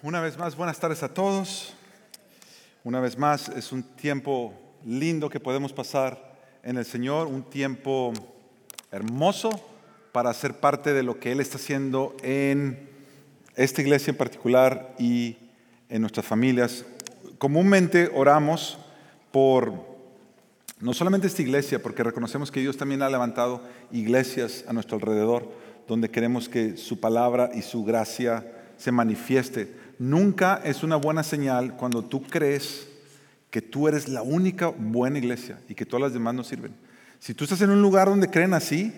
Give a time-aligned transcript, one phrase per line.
[0.00, 1.74] Una vez más, buenas tardes a todos.
[2.84, 4.54] Una vez más, es un tiempo
[4.86, 8.12] lindo que podemos pasar en el Señor, un tiempo
[8.90, 9.50] hermoso
[10.12, 12.88] para ser parte de lo que Él está haciendo en
[13.56, 15.36] esta iglesia en particular y
[15.88, 16.84] en nuestras familias.
[17.36, 18.78] Comúnmente oramos
[19.32, 19.97] por
[20.80, 25.50] no solamente esta iglesia, porque reconocemos que Dios también ha levantado iglesias a nuestro alrededor,
[25.86, 28.46] donde queremos que su palabra y su gracia
[28.76, 32.86] se manifieste Nunca es una buena señal cuando tú crees
[33.50, 36.72] que tú eres la única buena iglesia y que todas las demás no sirven.
[37.18, 38.92] Si tú estás en un lugar donde creen así,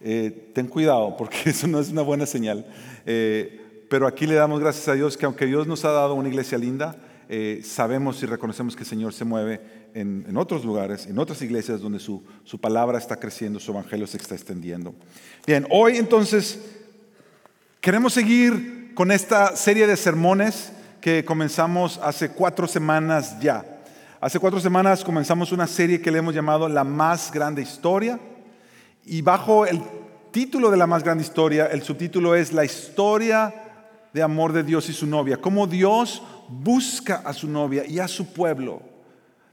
[0.00, 2.66] eh, ten cuidado porque eso no es una buena señal.
[3.04, 6.28] Eh, pero aquí le damos gracias a Dios que aunque Dios nos ha dado una
[6.28, 6.96] iglesia linda,
[7.28, 9.60] eh, sabemos y reconocemos que el Señor se mueve
[9.94, 14.16] en, otros lugares, en otras iglesias donde su, su palabra está creciendo, su evangelio se
[14.16, 14.94] está extendiendo.
[15.46, 16.60] Bien, hoy entonces
[17.80, 23.64] queremos seguir con esta serie de sermones que comenzamos hace cuatro semanas ya.
[24.20, 28.20] Hace cuatro semanas comenzamos una serie que le hemos llamado La más grande historia
[29.06, 29.80] y bajo el
[30.30, 33.54] título de La más grande historia, el subtítulo es La historia
[34.12, 38.08] de amor de Dios y su novia, cómo Dios busca a su novia y a
[38.08, 38.89] su pueblo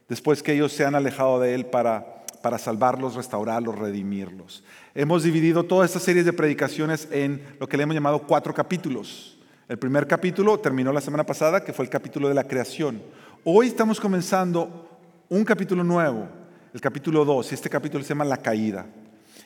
[0.09, 4.63] después que ellos se han alejado de Él para, para salvarlos, restaurarlos, redimirlos.
[4.95, 9.37] Hemos dividido toda esta serie de predicaciones en lo que le hemos llamado cuatro capítulos.
[9.67, 13.01] El primer capítulo terminó la semana pasada, que fue el capítulo de la creación.
[13.43, 14.87] Hoy estamos comenzando
[15.29, 16.27] un capítulo nuevo,
[16.73, 18.85] el capítulo 2, y este capítulo se llama La caída.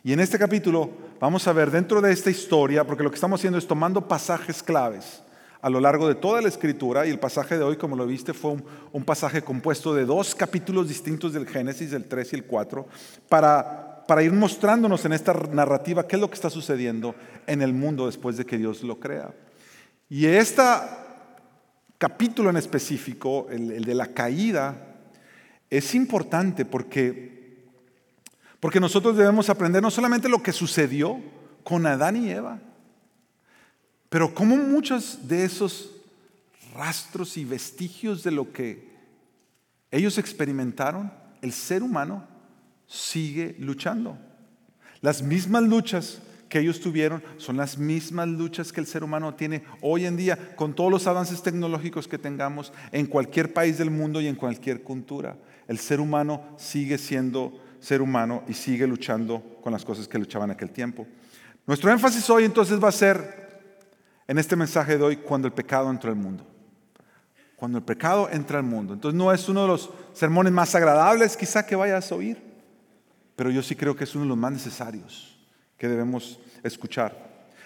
[0.04, 3.40] Y en este capítulo vamos a ver dentro de esta historia, porque lo que estamos
[3.40, 5.24] haciendo es tomando pasajes claves
[5.62, 8.34] a lo largo de toda la escritura, y el pasaje de hoy, como lo viste,
[8.34, 8.58] fue
[8.92, 12.88] un, pasaje compuesto de dos capítulos distintos del Génesis, el 3 y el 4,
[13.30, 17.16] para, para ir mostrándonos en esta narrativa qué es lo que está sucediendo
[17.46, 19.34] en el mundo después de que Dios lo crea.
[20.10, 20.64] Y este
[21.98, 24.98] capítulo en específico, el, de la caída,
[25.70, 27.70] es importante porque,
[28.60, 31.20] porque nosotros debemos aprender no solamente lo que sucedió
[31.64, 32.60] con Adán y Eva,
[34.12, 35.90] pero cómo muchos de esos
[36.76, 38.92] rastros y vestigios de lo que
[39.90, 42.28] ellos experimentaron, el ser humano
[42.88, 44.18] sigue luchando.
[45.00, 49.64] Las mismas luchas que ellos tuvieron son las mismas luchas que el ser humano tiene
[49.80, 54.20] hoy en día con todos los avances tecnológicos que tengamos en cualquier país del mundo
[54.20, 55.38] y en cualquier cultura.
[55.70, 60.50] El ser humano sigue siendo ser humano y sigue luchando con las cosas que luchaban
[60.50, 61.08] en aquel tiempo.
[61.66, 63.41] Nuestro énfasis hoy entonces va a ser
[64.32, 66.48] en este mensaje de hoy cuando el pecado entró al mundo.
[67.58, 68.94] Cuando el pecado entra al mundo.
[68.94, 72.42] Entonces no es uno de los sermones más agradables quizá que vayas a oír,
[73.36, 75.38] pero yo sí creo que es uno de los más necesarios
[75.78, 77.14] que debemos escuchar.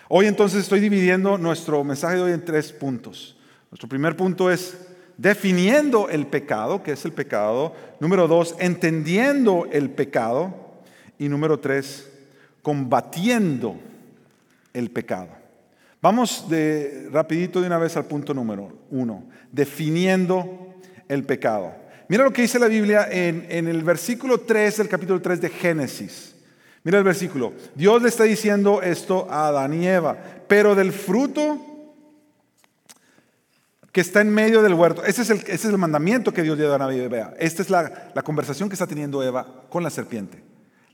[0.10, 3.38] Hoy entonces estoy dividiendo nuestro mensaje de hoy en tres puntos.
[3.70, 4.76] Nuestro primer punto es
[5.18, 7.76] definiendo el pecado, que es el pecado.
[8.00, 10.82] Número dos, entendiendo el pecado.
[11.20, 12.12] Y número tres,
[12.64, 13.80] combatiendo
[14.74, 15.45] el pecado.
[16.02, 20.76] Vamos de rapidito de una vez al punto número uno, definiendo
[21.08, 21.74] el pecado.
[22.08, 26.36] Mira lo que dice la Biblia en, el versículo 3 del capítulo 3 de Génesis.
[26.84, 27.54] Mira el versículo.
[27.74, 30.18] Dios le está diciendo esto a Adán y Eva,
[30.48, 31.60] pero del fruto
[33.92, 35.04] que está en medio del huerto.
[35.04, 37.34] Ese es el, mandamiento que Dios le da a Eva.
[37.40, 40.44] Esta es la, la, conversación que está teniendo Eva con la serpiente.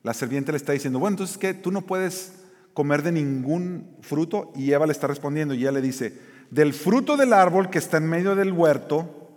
[0.03, 2.40] La serpiente le está diciendo, bueno, entonces que tú no puedes
[2.73, 4.51] comer de ningún fruto.
[4.55, 6.17] Y Eva le está respondiendo y ella le dice,
[6.49, 9.29] del fruto del árbol que está en medio del huerto,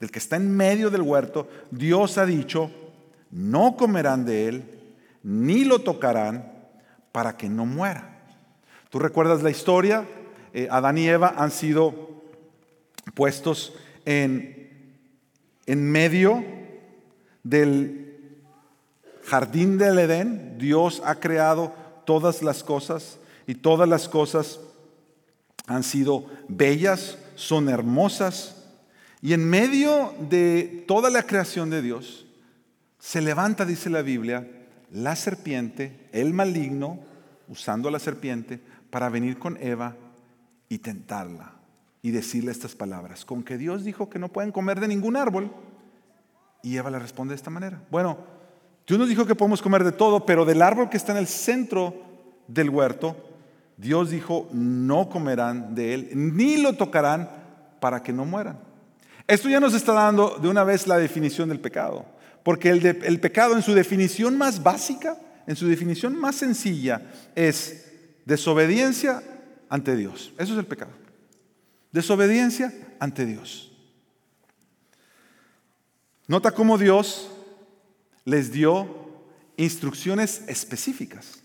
[0.00, 2.70] del que está en medio del huerto, Dios ha dicho,
[3.30, 4.78] no comerán de él
[5.22, 6.52] ni lo tocarán
[7.12, 8.22] para que no muera.
[8.90, 10.06] ¿Tú recuerdas la historia?
[10.54, 12.22] Eh, Adán y Eva han sido
[13.14, 13.74] puestos
[14.06, 14.96] en,
[15.66, 16.42] en medio
[17.42, 18.16] del
[19.24, 20.56] jardín del Edén.
[20.58, 21.74] Dios ha creado
[22.08, 24.60] todas las cosas y todas las cosas
[25.66, 28.56] han sido bellas, son hermosas.
[29.20, 32.24] Y en medio de toda la creación de Dios,
[32.98, 34.48] se levanta, dice la Biblia,
[34.90, 36.98] la serpiente, el maligno,
[37.46, 38.58] usando a la serpiente
[38.88, 39.94] para venir con Eva
[40.70, 41.52] y tentarla
[42.00, 43.26] y decirle estas palabras.
[43.26, 45.52] Con que Dios dijo que no pueden comer de ningún árbol.
[46.62, 47.82] Y Eva le responde de esta manera.
[47.90, 48.37] Bueno,
[48.88, 51.26] Dios nos dijo que podemos comer de todo, pero del árbol que está en el
[51.26, 51.94] centro
[52.46, 53.16] del huerto,
[53.76, 57.28] Dios dijo, no comerán de él, ni lo tocarán
[57.80, 58.58] para que no mueran.
[59.26, 62.06] Esto ya nos está dando de una vez la definición del pecado.
[62.42, 67.02] Porque el, el pecado en su definición más básica, en su definición más sencilla,
[67.34, 67.92] es
[68.24, 69.22] desobediencia
[69.68, 70.32] ante Dios.
[70.38, 70.92] Eso es el pecado.
[71.92, 73.70] Desobediencia ante Dios.
[76.26, 77.30] Nota cómo Dios
[78.28, 78.86] les dio
[79.56, 81.42] instrucciones específicas.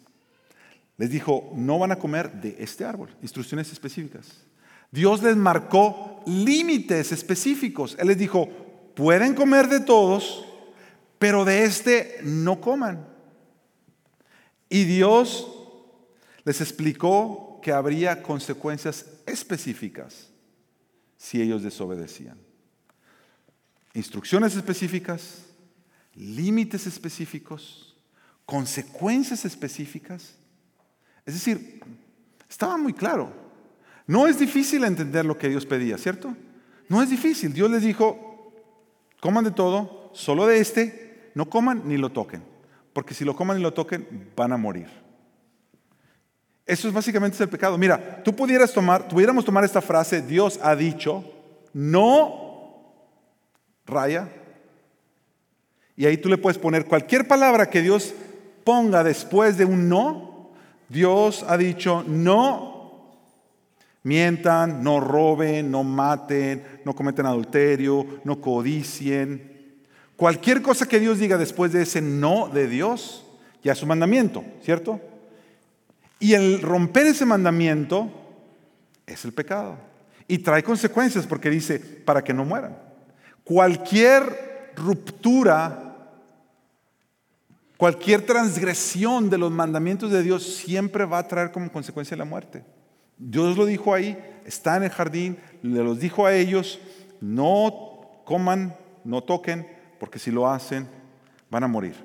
[0.97, 4.27] Les dijo, no van a comer de este árbol, instrucciones específicas.
[4.91, 7.95] Dios les marcó límites específicos.
[7.97, 8.49] Él les dijo,
[8.95, 10.45] pueden comer de todos,
[11.19, 13.07] pero de este no coman.
[14.67, 15.47] Y Dios
[16.43, 20.29] les explicó que habría consecuencias específicas
[21.15, 22.37] si ellos desobedecían.
[23.93, 25.45] Instrucciones específicas,
[26.15, 27.95] límites específicos,
[28.45, 30.35] consecuencias específicas.
[31.25, 31.81] Es decir,
[32.49, 33.31] estaba muy claro.
[34.05, 36.35] No es difícil entender lo que Dios pedía, ¿cierto?
[36.89, 37.53] No es difícil.
[37.53, 38.51] Dios les dijo,
[39.19, 42.43] coman de todo, solo de este, no coman ni lo toquen,
[42.91, 44.87] porque si lo coman y lo toquen, van a morir.
[46.65, 47.77] Eso es básicamente el pecado.
[47.77, 51.23] Mira, tú pudieras tomar, pudiéramos tomar esta frase, Dios ha dicho,
[51.73, 52.93] no
[53.85, 54.29] raya,
[55.95, 58.13] y ahí tú le puedes poner cualquier palabra que Dios
[58.63, 60.51] ponga después de un no.
[60.89, 62.73] Dios ha dicho no
[64.03, 69.81] mientan, no roben, no maten, no cometen adulterio, no codicien.
[70.15, 73.25] Cualquier cosa que Dios diga después de ese no de Dios,
[73.63, 75.01] ya es un mandamiento, ¿cierto?
[76.19, 78.11] Y el romper ese mandamiento
[79.05, 79.77] es el pecado.
[80.27, 82.77] Y trae consecuencias porque dice, para que no mueran.
[83.43, 85.83] Cualquier ruptura
[87.83, 92.63] Cualquier transgresión de los mandamientos de Dios siempre va a traer como consecuencia la muerte.
[93.17, 96.79] Dios lo dijo ahí, está en el jardín, le los dijo a ellos,
[97.19, 98.73] no coman,
[99.03, 99.67] no toquen,
[99.99, 100.87] porque si lo hacen,
[101.49, 101.95] van a morir.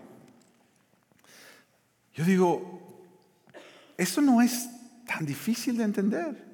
[2.13, 2.81] Yo digo,
[3.97, 4.69] eso no es
[5.07, 6.45] tan difícil de entender.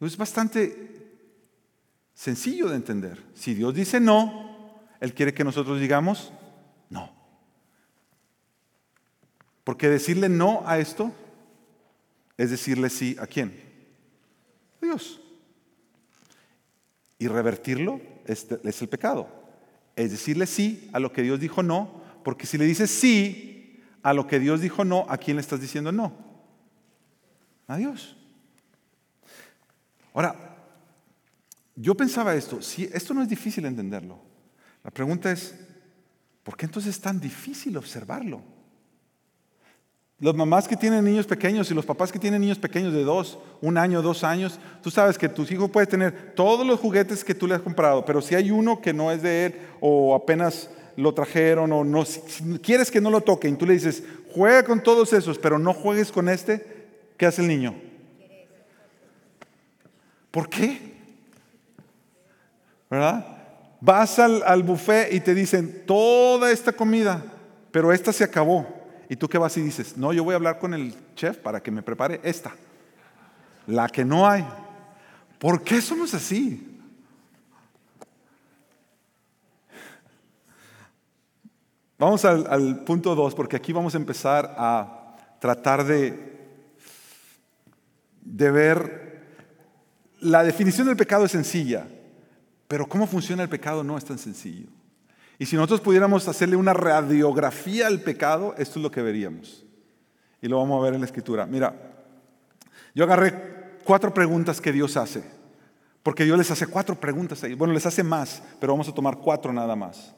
[0.00, 1.16] Es bastante
[2.12, 3.22] sencillo de entender.
[3.34, 4.49] Si Dios dice no,
[5.00, 6.32] Él quiere que nosotros digamos
[6.90, 7.10] no.
[9.64, 11.12] Porque decirle no a esto
[12.36, 13.54] es decirle sí a quién?
[14.80, 15.20] A Dios.
[17.18, 18.46] Y revertirlo es,
[18.80, 19.28] el pecado.
[19.96, 24.14] Es decirle sí a lo que Dios dijo no, porque si le dices sí a
[24.14, 26.14] lo que Dios dijo no, ¿a quién le estás diciendo no?
[27.66, 28.16] A Dios.
[30.14, 30.34] Ahora,
[31.76, 34.29] yo pensaba esto, si esto no es difícil entenderlo,
[34.82, 35.54] la pregunta es,
[36.42, 38.42] ¿por qué entonces es tan difícil observarlo?
[40.18, 43.38] Los mamás que tienen niños pequeños y los papás que tienen niños pequeños de dos,
[43.62, 47.34] un año, dos años, tú sabes que tus hijos pueden tener todos los juguetes que
[47.34, 50.68] tú le has comprado, pero si hay uno que no es de él o apenas
[50.96, 52.20] lo trajeron o no, si
[52.58, 54.02] quieres que no lo toquen, tú le dices,
[54.34, 56.86] juega con todos esos, pero no juegues con este,
[57.16, 57.74] ¿qué hace el niño?
[60.30, 60.96] ¿Por qué?
[62.90, 63.39] ¿Verdad?
[63.80, 67.22] Vas al, al buffet y te dicen, toda esta comida,
[67.70, 68.66] pero esta se acabó.
[69.08, 69.96] ¿Y tú qué vas y dices?
[69.96, 72.54] No, yo voy a hablar con el chef para que me prepare esta,
[73.66, 74.46] la que no hay.
[75.40, 76.70] ¿Por qué somos así?
[81.98, 86.48] Vamos al, punto 2, porque aquí vamos a empezar a tratar de,
[88.22, 89.22] de ver,
[90.20, 91.86] la definición del pecado es sencilla,
[92.70, 94.68] pero cómo funciona el pecado no es tan sencillo.
[95.40, 99.64] Y si nosotros pudiéramos hacerle una radiografía al pecado, esto es lo que veríamos.
[100.40, 101.46] Y lo vamos a ver en la escritura.
[101.46, 101.74] Mira,
[102.94, 105.24] yo agarré cuatro preguntas que Dios hace.
[106.04, 107.54] Porque Dios les hace cuatro preguntas ahí.
[107.54, 110.14] Bueno, les hace más, pero vamos a tomar cuatro nada más.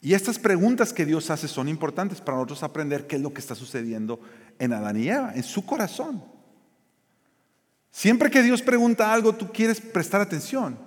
[0.00, 3.40] Y estas preguntas que Dios hace son importantes para nosotros aprender qué es lo que
[3.40, 4.18] está sucediendo
[4.58, 6.24] en Adán y Eva, en su corazón.
[7.92, 10.83] Siempre que Dios pregunta algo, tú quieres prestar atención.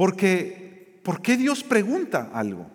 [0.00, 2.66] Porque ¿por qué Dios pregunta algo?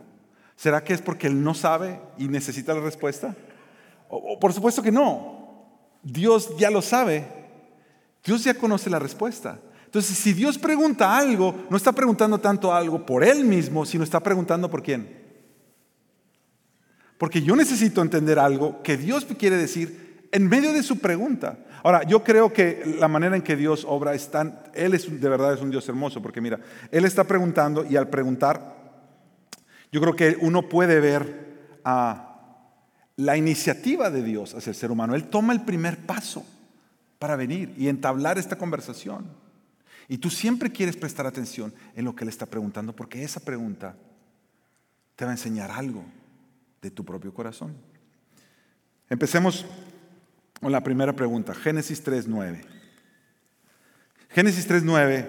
[0.55, 3.35] ¿Será que es porque Él no sabe y necesita la respuesta?
[4.09, 5.65] O, por supuesto que no.
[6.03, 7.25] Dios ya lo sabe.
[8.23, 9.59] Dios ya conoce la respuesta.
[9.85, 14.19] Entonces, si Dios pregunta algo, no está preguntando tanto algo por Él mismo, sino está
[14.19, 15.09] preguntando por quién.
[17.17, 20.04] Porque yo necesito entender algo que Dios quiere decir
[20.35, 21.57] en medio de su pregunta.
[21.81, 25.29] Ahora, yo creo que la manera en que Dios obra es tan, Él es de
[25.29, 26.59] verdad es un Dios hermoso, porque mira,
[26.91, 28.75] Él está preguntando y al preguntar,
[29.93, 31.79] yo creo que uno puede ver
[33.15, 35.15] la iniciativa de Dios hacia el ser humano.
[35.15, 36.45] Él toma el primer paso
[37.17, 39.27] para venir y entablar esta conversación.
[40.09, 43.95] Y tú siempre quieres prestar atención en lo que Él está preguntando, porque esa pregunta
[45.15, 46.03] te va a enseñar algo
[46.81, 47.73] de tu propio corazón.
[49.09, 49.65] Empecemos
[50.61, 52.63] con la primera pregunta, Génesis 3.9.
[54.29, 55.27] Génesis 3.9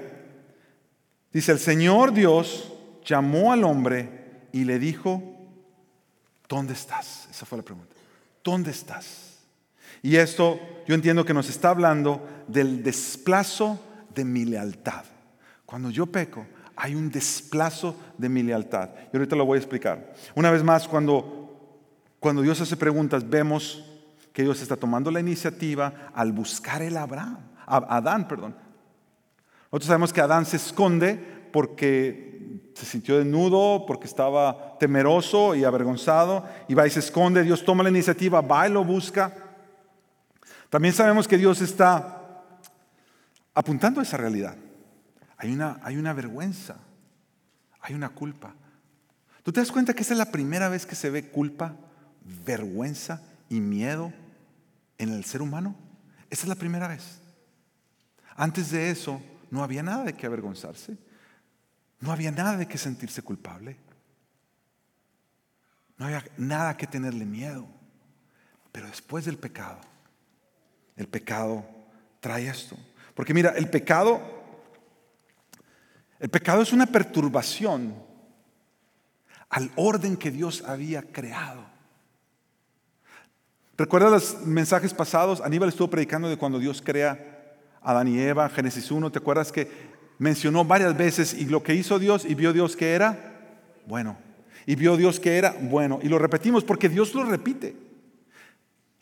[1.33, 2.73] dice, el Señor Dios
[3.04, 5.23] llamó al hombre y le dijo,
[6.49, 7.28] ¿dónde estás?
[7.30, 7.95] Esa fue la pregunta.
[8.42, 9.38] ¿Dónde estás?
[10.02, 13.80] Y esto yo entiendo que nos está hablando del desplazo
[14.14, 15.04] de mi lealtad.
[15.64, 18.90] Cuando yo peco, hay un desplazo de mi lealtad.
[19.12, 20.14] Y ahorita lo voy a explicar.
[20.35, 21.80] Una vez más, cuando,
[22.21, 23.85] cuando Dios hace preguntas, vemos
[24.37, 28.55] que Dios está tomando la iniciativa al buscar el Abraham, Adán, perdón.
[29.73, 31.14] Nosotros sabemos que Adán se esconde
[31.50, 37.45] porque se sintió desnudo, porque estaba temeroso y avergonzado, y va y se esconde.
[37.45, 39.35] Dios toma la iniciativa, va y lo busca.
[40.69, 42.45] También sabemos que Dios está
[43.55, 44.55] apuntando a esa realidad.
[45.38, 46.76] Hay una, hay una vergüenza,
[47.81, 48.52] hay una culpa.
[49.43, 51.75] ¿Tú te das cuenta que esa es la primera vez que se ve culpa,
[52.45, 54.12] vergüenza y miedo
[54.98, 55.76] en el ser humano?
[56.30, 57.20] Esa es la primera vez.
[58.34, 60.96] Antes de eso no había nada de qué avergonzarse,
[62.00, 63.76] no había nada de qué sentirse culpable,
[65.96, 67.66] no había nada que tenerle miedo.
[68.72, 69.80] Pero después del pecado,
[70.96, 71.64] el pecado
[72.20, 72.76] trae esto.
[73.14, 74.20] Porque mira, el pecado,
[76.18, 77.94] el pecado es una perturbación
[79.48, 81.75] al orden que Dios había creado.
[83.78, 85.42] ¿Recuerdas los mensajes pasados?
[85.42, 87.18] Aníbal estuvo predicando de cuando Dios crea
[87.83, 89.12] a Adán y Eva, Génesis 1.
[89.12, 89.71] ¿Te acuerdas que
[90.18, 93.35] mencionó varias veces y lo que hizo Dios y vio Dios que era
[93.87, 94.16] bueno?
[94.64, 95.99] Y vio Dios que era bueno.
[96.02, 97.76] Y lo repetimos porque Dios lo repite.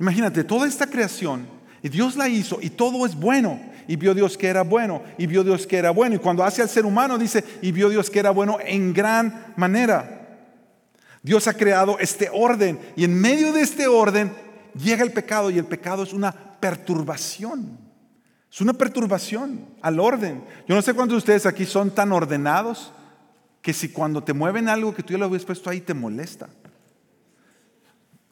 [0.00, 1.47] Imagínate, toda esta creación,
[1.81, 5.26] y Dios la hizo y todo es bueno y vio Dios que era bueno, y
[5.26, 6.16] vio Dios que era bueno.
[6.16, 9.52] Y cuando hace al ser humano dice, y vio Dios que era bueno en gran
[9.57, 10.23] manera.
[11.23, 14.33] Dios ha creado este orden y en medio de este orden
[14.75, 17.78] llega el pecado y el pecado es una perturbación.
[18.50, 20.45] Es una perturbación al orden.
[20.69, 22.93] Yo no sé cuántos de ustedes aquí son tan ordenados
[23.61, 26.49] que si cuando te mueven algo que tú ya lo habías puesto ahí te molesta.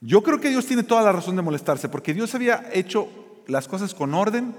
[0.01, 3.09] Yo creo que Dios tiene toda la razón de molestarse porque Dios había hecho
[3.47, 4.55] las cosas con orden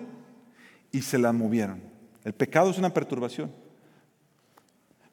[0.91, 1.81] y se la movieron.
[2.23, 3.51] El pecado es una perturbación.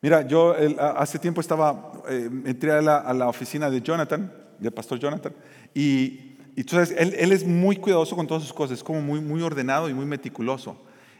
[0.03, 5.35] Mira, yo hace tiempo estaba, eh, entré a la, oficina de Jonathan, del pastor Jonathan,
[5.75, 6.30] y,
[6.61, 9.95] entonces él, es muy cuidadoso con todas sus cosas, es como muy, muy ordenado y
[9.95, 10.76] muy meticuloso,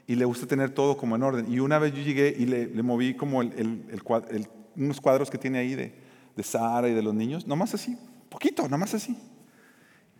[0.07, 1.53] y le gusta tener todo como en orden.
[1.53, 5.95] Y una vez yo llegué y le, moví como unos cuadros que tiene ahí de,
[6.37, 7.97] de Sara y de los niños, nomás así,
[8.29, 9.17] poquito, nomás así.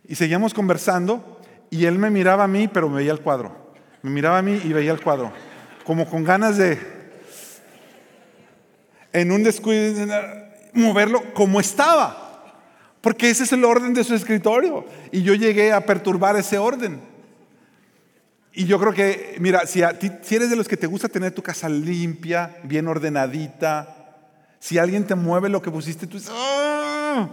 [0.07, 3.71] Y seguíamos conversando, y él me miraba a mí, pero me veía el cuadro.
[4.01, 5.31] Me miraba a mí y veía el cuadro,
[5.85, 6.79] como con ganas de,
[9.13, 10.05] en un descuido,
[10.73, 12.20] moverlo como estaba.
[13.01, 14.85] Porque ese es el orden de su escritorio.
[15.11, 17.01] Y yo llegué a perturbar ese orden.
[18.53, 19.81] Y yo creo que, mira, si,
[20.21, 24.17] si eres de los que te gusta tener tu casa limpia, bien ordenadita,
[24.59, 27.29] si alguien te mueve lo que pusiste, tú dices, ¡Ah!".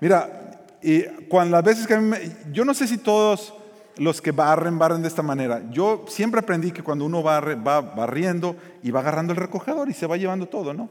[0.00, 2.16] mira, y cuando las veces que a mí
[2.50, 3.54] yo no sé si todos
[3.98, 5.62] los que barren, barren de esta manera.
[5.70, 9.92] Yo siempre aprendí que cuando uno barre, va barriendo y va agarrando el recogedor y
[9.92, 10.88] se va llevando todo, ¿no?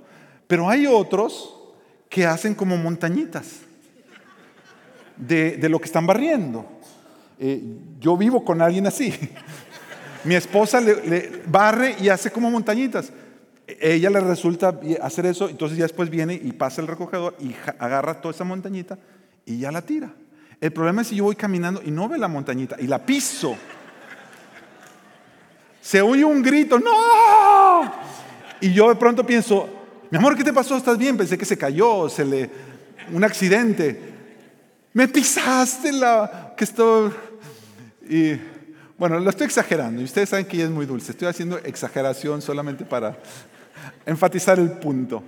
[0.48, 1.58] Pero hay otros
[2.08, 3.62] que hacen como montañitas
[5.22, 6.66] de, lo que están barriendo.
[7.40, 7.62] Eh,
[8.00, 9.14] yo vivo con alguien así.
[10.24, 13.12] Mi esposa le, barre y hace como montañitas.
[13.80, 18.20] Ella le resulta hacer eso, entonces ya después viene y pasa el recogedor y agarra
[18.20, 19.00] toda esa montañita
[19.46, 20.12] y ya la tira.
[20.60, 23.56] El problema es si yo voy caminando y no ve la montañita y la piso.
[25.80, 27.92] Se oye un grito, ¡no!
[28.60, 29.68] Y yo de pronto pienso,
[30.12, 30.76] mi amor, ¿qué te pasó?
[30.76, 31.18] ¿Estás bien?
[31.18, 32.50] Pensé que se cayó, se le...
[33.14, 34.11] un accidente.
[34.94, 36.54] Me pisaste la...
[36.56, 37.14] que esto...
[38.10, 38.34] Y
[38.98, 40.02] bueno, lo estoy exagerando.
[40.02, 41.12] Y ustedes saben que ella es muy dulce.
[41.12, 43.18] Estoy haciendo exageración solamente para
[44.06, 45.24] enfatizar el punto.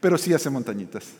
[0.00, 1.12] Pero sí hace montañitas.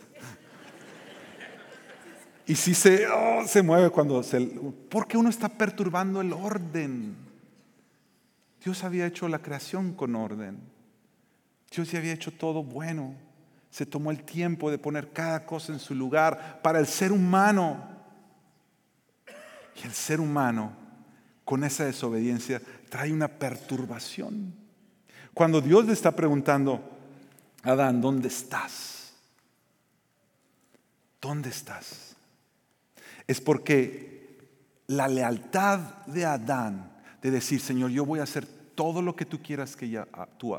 [2.46, 4.40] Y si se, oh, se mueve cuando se...
[4.88, 7.16] Porque uno está perturbando el orden.
[8.62, 10.58] Dios había hecho la creación con orden.
[11.70, 13.14] Dios ya había hecho todo bueno.
[13.74, 17.82] Se tomó el tiempo de poner cada cosa en su lugar para el ser humano.
[19.82, 20.72] Y el ser humano,
[21.44, 24.54] con esa desobediencia, trae una perturbación.
[25.34, 26.88] Cuando Dios le está preguntando,
[27.64, 29.12] Adán, ¿dónde estás?
[31.20, 32.14] ¿Dónde estás?
[33.26, 34.38] es porque
[34.86, 39.40] la lealtad de Adán, de decir, Señor, yo voy a hacer todo lo que tú
[39.42, 40.54] quieras que ya, tú,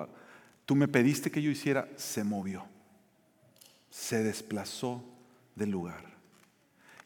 [0.66, 2.75] tú me pediste que yo hiciera, se movió.
[3.96, 5.02] Se desplazó
[5.56, 6.04] del lugar.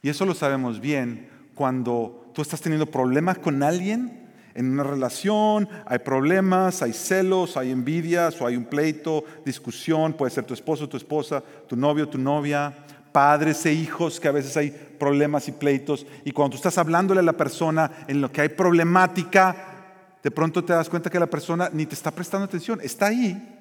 [0.01, 5.69] Y eso lo sabemos bien cuando tú estás teniendo problemas con alguien en una relación,
[5.85, 10.89] hay problemas, hay celos, hay envidias o hay un pleito, discusión, puede ser tu esposo,
[10.89, 12.73] tu esposa, tu novio, tu novia,
[13.11, 16.07] padres e hijos, que a veces hay problemas y pleitos.
[16.25, 19.55] Y cuando tú estás hablándole a la persona en lo que hay problemática,
[20.23, 23.57] de pronto te das cuenta que la persona ni te está prestando atención, está ahí.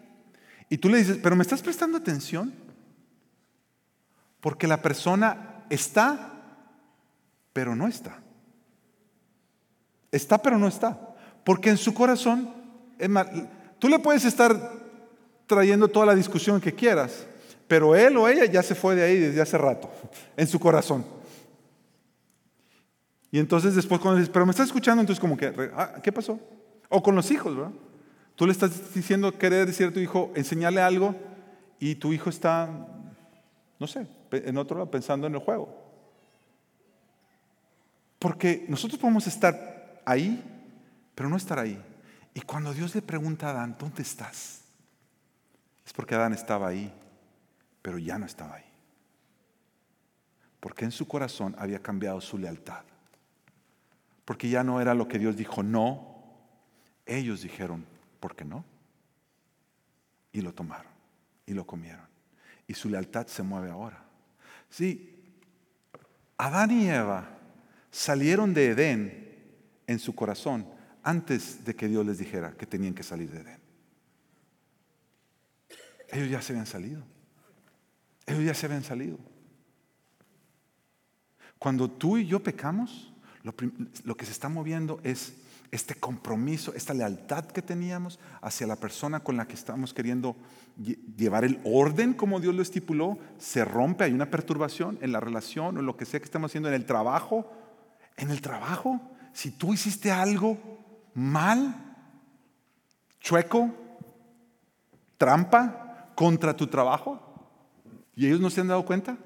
[0.70, 2.67] Y tú le dices, pero ¿me estás prestando atención?
[4.40, 6.33] Porque la persona está,
[7.52, 8.21] pero no está.
[10.11, 10.99] Está, pero no está.
[11.45, 12.52] Porque en su corazón,
[13.78, 14.57] tú le puedes estar
[15.47, 17.26] trayendo toda la discusión que quieras,
[17.66, 19.90] pero él o ella ya se fue de ahí desde hace rato,
[20.37, 21.04] en su corazón.
[23.30, 26.38] Y entonces después cuando dices, pero me estás escuchando, entonces como que, ah, ¿qué pasó?
[26.88, 27.73] O con los hijos, ¿verdad?
[28.37, 31.14] Tú le estás diciendo, querer decir a tu hijo, enseñarle algo,
[31.80, 32.68] y tu hijo está,
[33.78, 35.68] no sé, en otro lado, pensando en el juego.
[38.18, 40.42] Porque nosotros podemos estar ahí,
[41.14, 41.82] pero no estar ahí.
[42.35, 44.62] Y cuando Dios le pregunta a Adán, ¿dónde estás?
[45.87, 46.92] Es porque Adán estaba ahí
[47.88, 48.64] pero ya no estaba ahí.
[50.61, 52.85] Porque en su corazón había cambiado su lealtad.
[54.26, 56.23] Porque ya no era lo que Dios dijo no,
[57.06, 57.87] ellos dijeron,
[58.20, 58.62] ¿por qué no?
[60.32, 60.92] Y lo tomaron
[61.47, 62.06] y lo comieron.
[62.66, 64.04] Y su lealtad se mueve ahora.
[64.70, 65.14] Sí,
[66.37, 67.38] Adán y Eva
[67.90, 69.28] salieron de Edén
[69.87, 70.66] en su corazón
[71.02, 73.60] antes de que Dios les dijera que tenían que salir de Edén.
[76.10, 77.02] Ellos ya se habían salido.
[78.26, 79.18] Ellos ya se habían salido.
[81.58, 85.34] Cuando tú y yo pecamos, lo, que se está moviendo es
[85.70, 90.37] este compromiso, esta lealtad que teníamos hacia la persona con la que estamos queriendo
[91.16, 95.76] llevar el orden como Dios lo estipuló, se rompe, hay una perturbación en la relación
[95.76, 97.52] o en lo que sea que estamos haciendo en el trabajo.
[98.16, 99.00] En el trabajo,
[99.33, 100.59] si tú hiciste algo
[101.14, 101.96] mal,
[103.20, 103.74] chueco,
[105.16, 107.28] trampa contra tu trabajo,
[108.18, 109.16] ¿Y ellos no se han dado cuenta?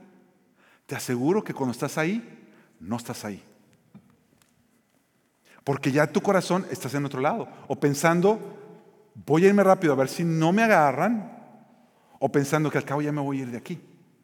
[0.85, 2.47] Te aseguro que cuando estás ahí,
[2.79, 3.43] no estás ahí.
[5.65, 7.49] Porque ya tu corazón estás en otro lado.
[7.69, 8.41] O pensando,
[9.15, 11.39] voy a irme rápido a ver si no me agarran.
[12.19, 13.81] O pensando que al cabo ya me voy a ir de aquí.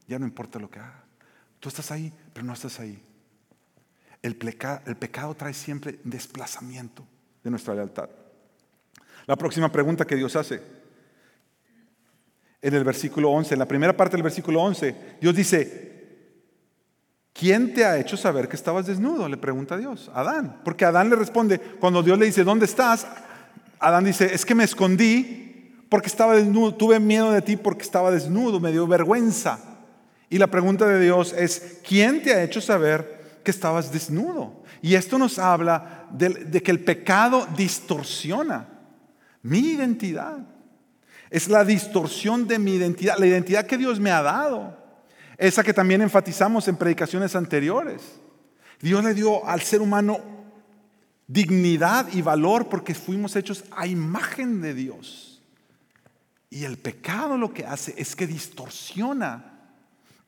[0.06, 1.04] Ya no importa lo que haga.
[1.60, 3.02] Tú estás ahí, pero no estás ahí.
[4.22, 4.36] El,
[4.86, 7.04] el pecado trae siempre desplazamiento
[7.42, 8.08] de nuestra lealtad.
[9.26, 10.60] La próxima pregunta que Dios hace,
[12.60, 15.87] en el versículo 11, en la primera parte del versículo 11, Dios dice,
[17.38, 19.28] ¿quién te ha hecho saber que estabas desnudo?
[19.28, 20.60] Le pregunta a Dios, Adán.
[20.64, 23.06] Porque Adán le responde, cuando Dios le dice, ¿dónde estás?
[23.78, 28.10] Adán dice, es que me escondí porque estaba desnudo, tuve miedo de ti porque estaba
[28.10, 29.60] desnudo, me dio vergüenza.
[30.28, 34.64] Y la pregunta de Dios es, ¿quién te ha hecho saber que estabas desnudo?
[34.82, 38.68] Y esto nos habla de, de que el pecado distorsiona
[39.42, 40.38] mi identidad.
[41.30, 44.77] Es la distorsión de mi identidad, la identidad que Dios me ha dado.
[45.38, 48.02] Esa que también enfatizamos en predicaciones anteriores.
[48.80, 50.20] Dios le dio al ser humano
[51.28, 55.40] dignidad y valor porque fuimos hechos a imagen de Dios.
[56.50, 59.60] Y el pecado lo que hace es que distorsiona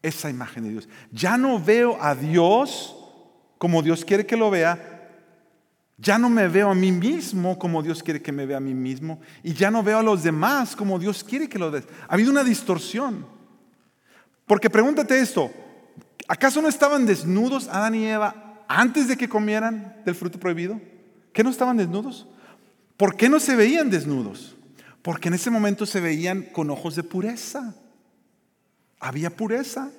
[0.01, 0.88] esa imagen de Dios.
[1.11, 2.96] Ya no veo a Dios
[3.59, 5.01] como Dios quiere que lo vea,
[5.99, 8.75] ya no me veo a mí mismo como Dios quiere que me vea a mí
[8.75, 9.20] mismo.
[9.42, 11.85] Y ya no veo a los demás como Dios quiere que lo vean.
[12.09, 13.39] Ha habido una distorsión.
[14.50, 15.48] Porque pregúntate esto.
[16.26, 20.80] ¿Acaso no estaban desnudos Adán y Eva antes de que comieran del fruto prohibido?
[21.32, 22.26] ¿Qué no estaban desnudos?
[22.96, 24.56] ¿Por qué no se veían desnudos?
[25.02, 27.76] Porque en ese momento se veían con ojos de pureza.
[28.98, 29.92] Había pureza.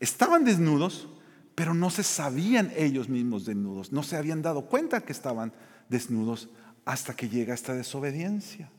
[0.00, 1.10] Estaban desnudos,
[1.54, 5.52] pero no se sabían ellos mismos desnudos, no se habían dado cuenta que estaban
[5.90, 6.48] desnudos
[6.86, 8.70] hasta que llega esta desobediencia.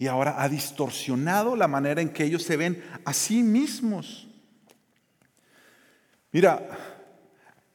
[0.00, 4.26] Y ahora ha distorsionado la manera en que ellos se ven a sí mismos.
[6.32, 6.66] Mira,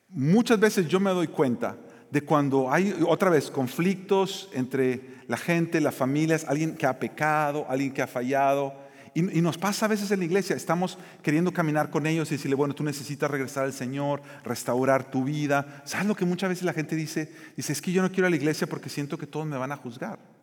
[0.10, 1.78] muchas veces yo me doy cuenta
[2.10, 7.68] de cuando hay otra vez conflictos entre la gente, las familias, alguien que ha pecado,
[7.70, 8.74] alguien que ha fallado,
[9.14, 12.56] y, nos pasa a veces en la iglesia, estamos queriendo caminar con ellos y decirle,
[12.56, 15.84] bueno, tú necesitas regresar al Señor, restaurar tu vida.
[15.86, 17.32] ¿Sabes lo que muchas veces la gente dice?
[17.56, 19.72] Dice, es que yo no quiero a la iglesia porque siento que todos me van
[19.72, 20.35] a juzgar.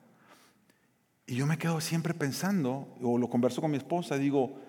[1.32, 4.60] Y yo me quedo siempre pensando, o lo converso con mi esposa, digo,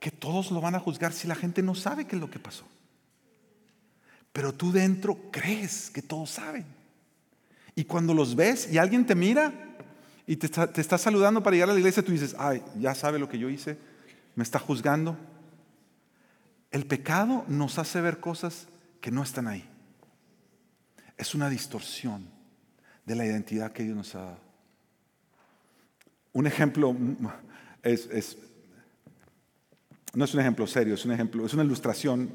[0.00, 2.40] que todos lo van a juzgar si la gente no sabe qué es lo que
[2.40, 2.66] pasó.
[4.32, 6.66] Pero tú dentro crees que todos saben.
[7.76, 9.76] Y cuando los ves y alguien te mira,
[10.26, 13.28] y te está, saludando para llegar a la iglesia, tú dices, ay, ya sabe lo
[13.28, 13.78] que yo hice,
[14.34, 15.16] me está juzgando.
[16.72, 18.66] El pecado nos hace ver cosas
[19.00, 19.64] que no están ahí.
[21.16, 22.28] Es una distorsión
[23.06, 24.47] de la identidad que Dios nos ha dado.
[26.32, 26.94] Un ejemplo
[27.82, 28.38] es,
[30.14, 32.30] no es un ejemplo serio, es un ejemplo, es una ilustración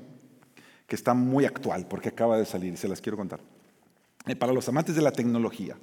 [0.88, 3.40] que está muy actual porque acaba de salir y se las quiero contar.
[4.26, 5.76] Eh, para los amantes de la tecnología,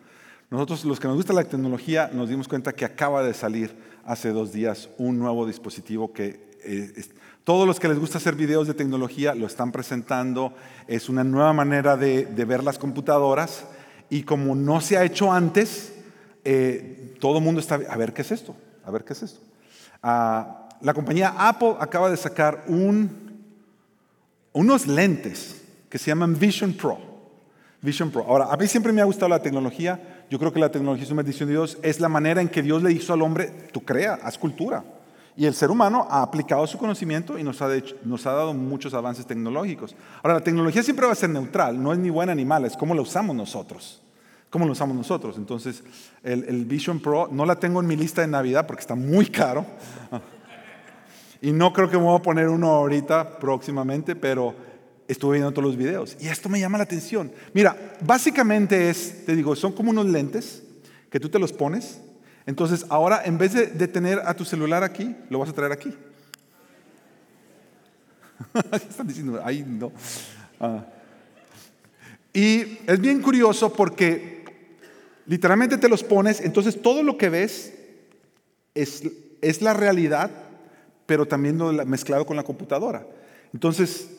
[0.50, 4.30] nosotros los que nos gusta la tecnología nos dimos cuenta que acaba de salir hace
[4.30, 7.04] dos días un nuevo dispositivo que eh,
[7.44, 10.52] todos los que les gusta hacer videos de tecnología lo están presentando.
[10.86, 13.64] Es una nueva manera de, ver las computadoras
[14.08, 15.94] y como no se ha hecho antes,
[16.44, 19.40] eh, todo el mundo está a ver qué es esto, a ver qué es esto.
[20.02, 23.44] Ah, la compañía Apple acaba de sacar un,
[24.52, 26.98] unos lentes que se llaman Vision Pro.
[27.82, 28.24] Vision Pro.
[28.26, 30.24] Ahora, a mí siempre me ha gustado la tecnología.
[30.30, 31.78] Yo creo que la tecnología es una bendición de Dios.
[31.82, 34.84] Es la manera en que Dios le hizo al hombre, tú crea, haz cultura.
[35.36, 37.68] Y el ser humano ha aplicado su conocimiento y nos ha,
[38.04, 39.94] nos ha dado muchos avances tecnológicos.
[40.22, 42.76] Ahora, la tecnología siempre va a ser neutral, no es ni buena ni mala, es
[42.76, 44.02] cómo la usamos nosotros.
[44.50, 45.36] ¿Cómo lo usamos nosotros?
[45.38, 45.82] Entonces,
[46.22, 49.26] el, el Vision Pro no la tengo en mi lista de Navidad porque está muy
[49.26, 49.64] caro.
[51.42, 54.54] Y no creo que me voy a poner uno ahorita próximamente, pero
[55.08, 57.32] estuve viendo todos los videos y esto me llama la atención.
[57.52, 60.62] Mira, básicamente es, te digo, son como unos lentes
[61.10, 62.00] que tú te los pones.
[62.46, 65.94] Entonces, ahora en vez de, tener a tu celular aquí, lo vas a traer aquí.
[68.72, 69.92] Están diciendo, ahí no.
[70.60, 70.84] Ah.
[72.32, 74.39] Y es bien curioso porque
[75.30, 77.72] literalmente te los pones, entonces todo lo que ves
[78.74, 79.02] es,
[79.40, 80.30] es la realidad,
[81.06, 83.06] pero también mezclado con la computadora.
[83.54, 84.10] Entonces,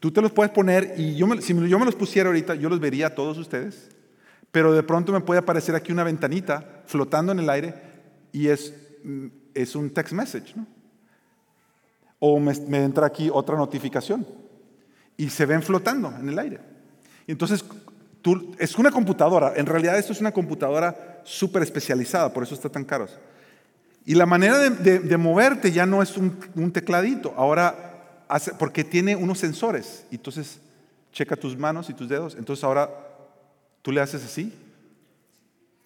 [0.00, 2.80] Tú te los puedes poner y yo si yo me los pusiera ahorita, yo los
[2.80, 3.90] vería a todos ustedes,
[4.50, 7.74] pero de pronto me puede aparecer aquí una ventanita flotando en el aire
[8.32, 10.66] y es, mm, es un text message, ¿no?
[12.18, 14.26] O me, entra aquí otra notificación
[15.16, 16.60] y se ven flotando en el aire.
[17.26, 17.64] Entonces,
[18.22, 22.68] tú, es una computadora, en realidad esto es una computadora súper especializada, por eso está
[22.68, 23.06] tan caro.
[24.04, 28.26] Y la manera de, moverte ya no es un, tecladito, ahora
[28.58, 30.04] porque tiene unos sensores.
[30.10, 30.58] Entonces
[31.12, 32.34] checa tus manos y tus dedos.
[32.38, 32.90] Entonces ahora
[33.82, 34.54] tú le haces así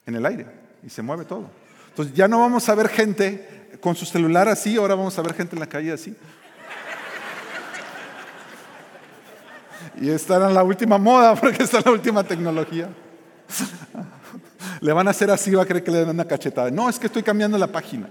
[0.06, 0.46] en el aire
[0.82, 1.50] y se mueve todo.
[1.90, 5.34] Entonces ya no vamos a ver gente con su celular así, ahora vamos a ver
[5.34, 6.16] gente en la calle así.
[10.00, 12.88] Y está en la última moda porque está en la última tecnología.
[14.80, 16.70] Le van a hacer así, va a creer que le dan una cachetada.
[16.70, 18.08] No, es que estoy cambiando la página.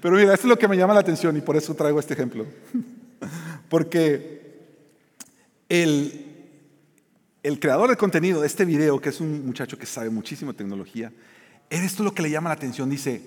[0.00, 2.14] Pero mira, esto es lo que me llama la atención y por eso traigo este
[2.14, 2.46] ejemplo.
[3.68, 4.40] Porque
[5.68, 6.26] el,
[7.42, 10.58] el creador de contenido de este video, que es un muchacho que sabe muchísimo de
[10.58, 11.12] tecnología,
[11.68, 12.90] esto es lo que le llama la atención.
[12.90, 13.22] Dice,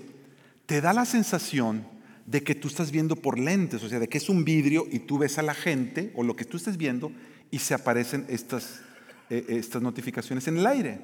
[0.65, 1.85] te da la sensación
[2.25, 4.99] de que tú estás viendo por lentes, o sea, de que es un vidrio y
[4.99, 7.11] tú ves a la gente o lo que tú estés viendo
[7.51, 8.81] y se aparecen estas,
[9.29, 11.01] eh, estas notificaciones en el aire.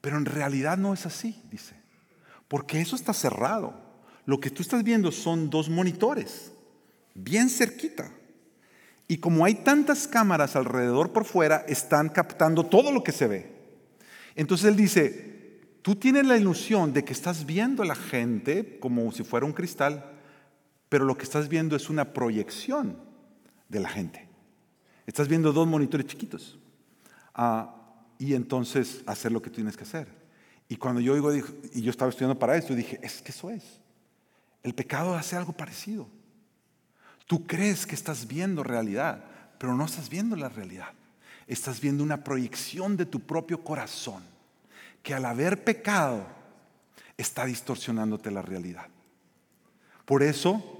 [0.00, 1.74] Pero en realidad no es así, dice,
[2.48, 3.90] porque eso está cerrado.
[4.24, 6.52] Lo que tú estás viendo son dos monitores,
[7.14, 8.10] bien cerquita.
[9.08, 13.52] Y como hay tantas cámaras alrededor por fuera, están captando todo lo que se ve.
[14.36, 19.10] Entonces él dice, tú tienes la ilusión de que estás viendo a la gente como
[19.12, 20.09] si fuera un cristal,
[20.90, 22.98] pero lo que estás viendo es una proyección
[23.68, 24.28] de la gente.
[25.06, 26.58] Estás viendo dos monitores chiquitos.
[27.32, 27.74] Ah,
[28.18, 30.08] y entonces hacer lo que tienes que hacer.
[30.68, 33.80] Y cuando yo oigo, y yo estaba estudiando para esto, dije, es que eso es.
[34.64, 36.08] El pecado hace algo parecido.
[37.26, 39.24] Tú crees que estás viendo realidad,
[39.58, 40.90] pero no estás viendo la realidad.
[41.46, 44.24] Estás viendo una proyección de tu propio corazón,
[45.04, 46.26] que al haber pecado
[47.16, 48.88] está distorsionándote la realidad.
[50.04, 50.79] Por eso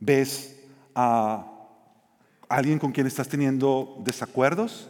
[0.00, 0.60] ves
[0.94, 1.46] a
[2.48, 4.88] alguien con quien estás teniendo desacuerdos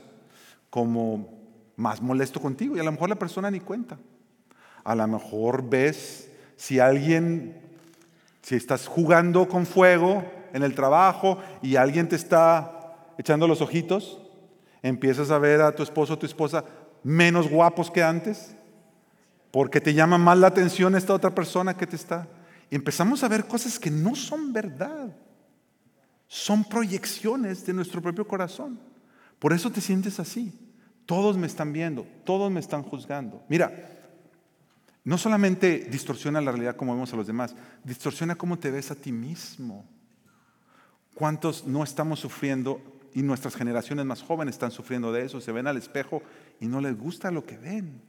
[0.70, 1.28] como
[1.76, 3.98] más molesto contigo y a lo mejor la persona ni cuenta.
[4.84, 7.66] A lo mejor ves si alguien
[8.46, 14.20] si estás jugando con fuego en el trabajo y alguien te está echando los ojitos,
[14.84, 16.64] empiezas a ver a tu esposo o tu esposa
[17.02, 18.54] menos guapos que antes,
[19.50, 22.28] porque te llama más la atención esta otra persona que te está.
[22.70, 25.14] Empezamos a ver cosas que no son verdad,
[26.26, 28.80] son proyecciones de nuestro propio corazón.
[29.38, 30.52] Por eso te sientes así.
[31.04, 33.44] Todos me están viendo, todos me están juzgando.
[33.48, 33.96] Mira,
[35.04, 38.96] no solamente distorsiona la realidad como vemos a los demás, distorsiona cómo te ves a
[38.96, 39.84] ti mismo.
[41.14, 42.82] ¿Cuántos no estamos sufriendo
[43.14, 45.40] y nuestras generaciones más jóvenes están sufriendo de eso?
[45.40, 46.22] Se ven al espejo
[46.60, 48.02] y no les gusta lo que ven.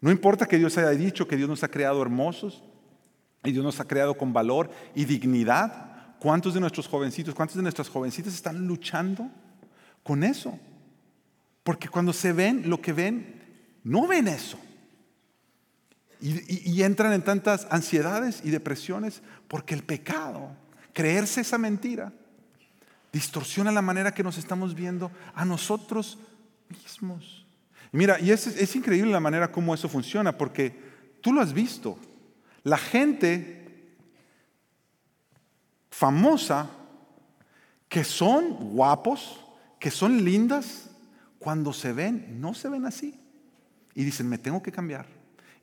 [0.00, 2.62] No importa que Dios haya dicho que Dios nos ha creado hermosos,
[3.44, 6.16] y Dios nos ha creado con valor y dignidad.
[6.18, 9.30] ¿Cuántos de nuestros jovencitos, cuántos de nuestras jovencitas están luchando
[10.02, 10.58] con eso?
[11.62, 13.42] Porque cuando se ven, lo que ven,
[13.84, 14.58] no ven eso.
[16.20, 20.50] Y, entran en tantas ansiedades y depresiones porque el pecado,
[20.92, 22.12] creerse esa mentira,
[23.12, 26.18] distorsiona la manera que nos estamos viendo a nosotros
[26.68, 27.46] mismos.
[27.92, 30.76] Mira, y es, es increíble la manera como eso funciona porque
[31.20, 31.96] tú lo has visto.
[32.64, 33.94] La gente
[35.90, 36.70] famosa
[37.88, 39.44] que son guapos,
[39.78, 40.90] que son lindas,
[41.38, 43.18] cuando se ven, no se ven así.
[43.94, 45.06] Y dicen, me tengo que cambiar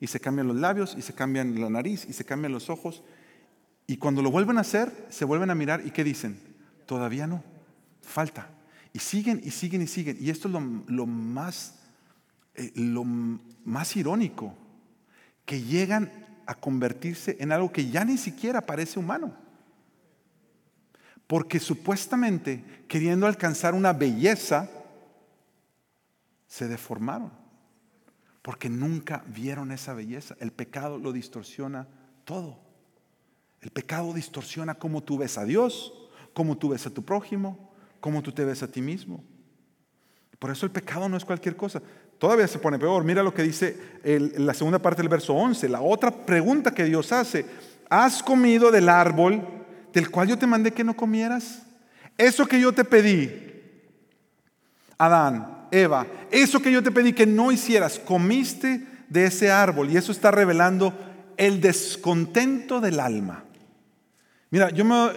[0.00, 3.02] y se cambian los labios y se cambian la nariz y se cambian los ojos.
[3.86, 6.38] Y cuando lo vuelven a hacer, se vuelven a mirar y ¿qué dicen?
[6.86, 7.42] Todavía no,
[8.02, 8.50] falta.
[8.92, 10.16] Y siguen y siguen y siguen.
[10.20, 10.54] Y esto es
[10.88, 11.76] lo, más,
[12.54, 14.54] eh, lo más irónico,
[15.44, 16.10] que llegan
[16.46, 19.34] a convertirse en algo que ya ni siquiera parece humano.
[21.26, 24.70] Porque supuestamente, queriendo alcanzar una belleza,
[26.46, 27.46] se deformaron
[28.46, 30.36] porque nunca vieron esa belleza.
[30.38, 31.88] El pecado lo distorsiona
[32.24, 32.60] todo.
[33.60, 35.92] El pecado distorsiona cómo tú ves a Dios,
[36.32, 39.24] cómo tú ves a tu prójimo, cómo tú te ves a ti mismo.
[40.38, 41.82] Por eso el pecado no es cualquier cosa.
[42.18, 43.04] Todavía se pone peor.
[43.04, 43.76] Mira lo que dice
[44.36, 45.68] la segunda parte del verso 11.
[45.68, 47.44] La otra pregunta que Dios hace.
[47.88, 49.42] ¿Has comido del árbol
[49.92, 51.62] del cual yo te mandé que no comieras?
[52.18, 53.30] Eso que yo te pedí,
[54.96, 59.96] Adán, Eva, eso que yo te pedí que no hicieras, comiste de ese árbol y
[59.96, 60.94] eso está revelando
[61.36, 63.44] el descontento del alma.
[64.50, 65.10] Mira, yo me,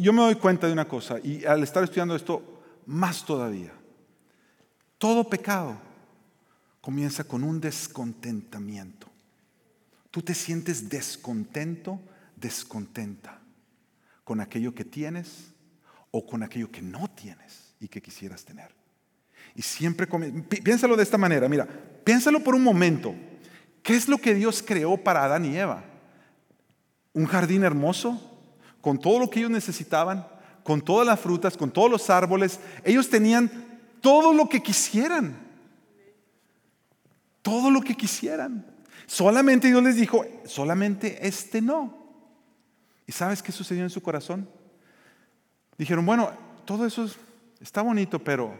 [0.00, 3.72] yo me doy cuenta de una cosa y al estar estudiando esto más todavía.
[4.96, 5.85] Todo pecado
[6.86, 9.08] comienza con un descontentamiento.
[10.12, 11.98] Tú te sientes descontento,
[12.36, 13.40] descontenta
[14.22, 15.48] con aquello que tienes
[16.12, 18.72] o con aquello que no tienes y que quisieras tener.
[19.56, 20.06] Y siempre
[20.62, 21.66] piénsalo de esta manera, mira,
[22.04, 23.16] piénsalo por un momento.
[23.82, 25.82] ¿Qué es lo que Dios creó para Adán y Eva?
[27.14, 28.38] Un jardín hermoso,
[28.80, 30.24] con todo lo que ellos necesitaban,
[30.62, 32.60] con todas las frutas, con todos los árboles.
[32.84, 33.50] Ellos tenían
[34.00, 35.45] todo lo que quisieran.
[37.46, 38.66] Todo lo que quisieran.
[39.06, 41.96] Solamente Dios les dijo, solamente este no.
[43.06, 44.50] ¿Y sabes qué sucedió en su corazón?
[45.78, 46.32] Dijeron, bueno,
[46.64, 47.08] todo eso
[47.60, 48.52] está bonito, pero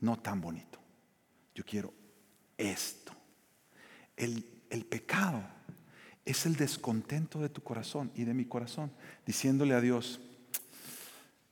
[0.00, 0.80] no tan bonito.
[1.54, 1.94] Yo quiero
[2.58, 3.12] esto.
[4.16, 5.40] El, el pecado
[6.24, 8.90] es el descontento de tu corazón y de mi corazón,
[9.24, 10.20] diciéndole a Dios,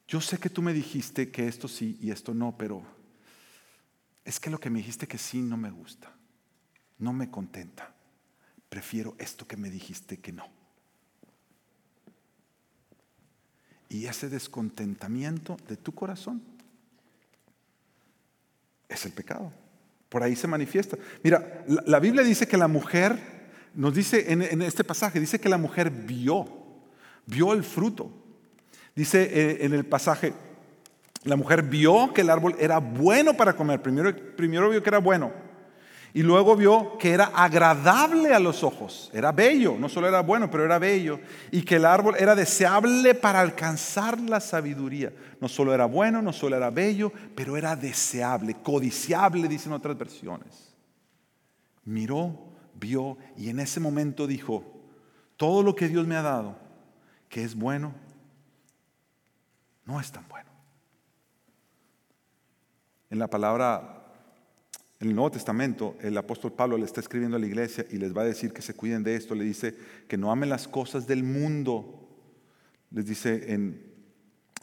[0.09, 2.83] yo sé que tú me dijiste que esto sí y esto no, pero
[4.25, 6.13] es que lo que me dijiste que sí no me gusta,
[6.99, 7.95] no me contenta.
[8.69, 10.49] Prefiero esto que me dijiste que no.
[13.89, 16.41] Y ese descontentamiento de tu corazón
[18.89, 19.53] es el pecado.
[20.09, 20.97] Por ahí se manifiesta.
[21.23, 23.19] Mira, la, Biblia dice que la mujer,
[23.75, 26.47] nos dice en, este pasaje, dice que la mujer vio,
[27.27, 28.11] vio el fruto.
[28.95, 30.33] Dice eh, en el pasaje,
[31.25, 33.81] la mujer vio que el árbol era bueno para comer.
[33.81, 35.33] Primero, vio que era bueno.
[36.15, 40.51] Y luego vio que era agradable a los ojos, era bello, no solo era bueno,
[40.51, 41.19] pero era bello,
[41.51, 45.11] y que el árbol era deseable para alcanzar la sabiduría.
[45.41, 50.75] No solo era bueno, no solo era bello, pero era deseable, codiciable, dicen otras versiones.
[51.85, 54.65] Miró, vio y en ese momento dijo,
[55.39, 56.59] todo lo que Dios me ha dado,
[57.31, 57.95] que es bueno,
[59.87, 60.52] no es tan bueno.
[63.13, 64.07] En la palabra
[64.99, 68.17] en el Nuevo Testamento, el apóstol Pablo le está escribiendo a la iglesia y les
[68.17, 69.35] va a decir que se cuiden de esto.
[69.35, 69.77] Le dice
[70.09, 72.09] que no amen las cosas del mundo.
[72.91, 73.85] Les dice en,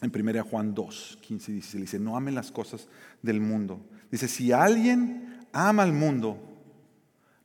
[0.02, 2.88] en 1 Juan 2, 15 y 16, le dice, no amen las cosas
[3.22, 3.86] del mundo.
[4.10, 6.36] Dice, si alguien ama al mundo,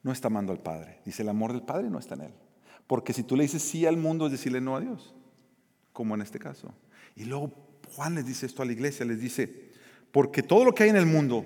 [0.01, 1.01] no está amando al Padre.
[1.05, 2.33] Dice, el amor del Padre no está en él.
[2.87, 5.13] Porque si tú le dices sí al mundo, es decirle no a Dios,
[5.93, 6.73] como en este caso.
[7.15, 7.53] Y luego
[7.95, 9.64] Juan les dice esto a la iglesia, les dice,
[10.15, 11.43] porque todo lo que hay en el mundo,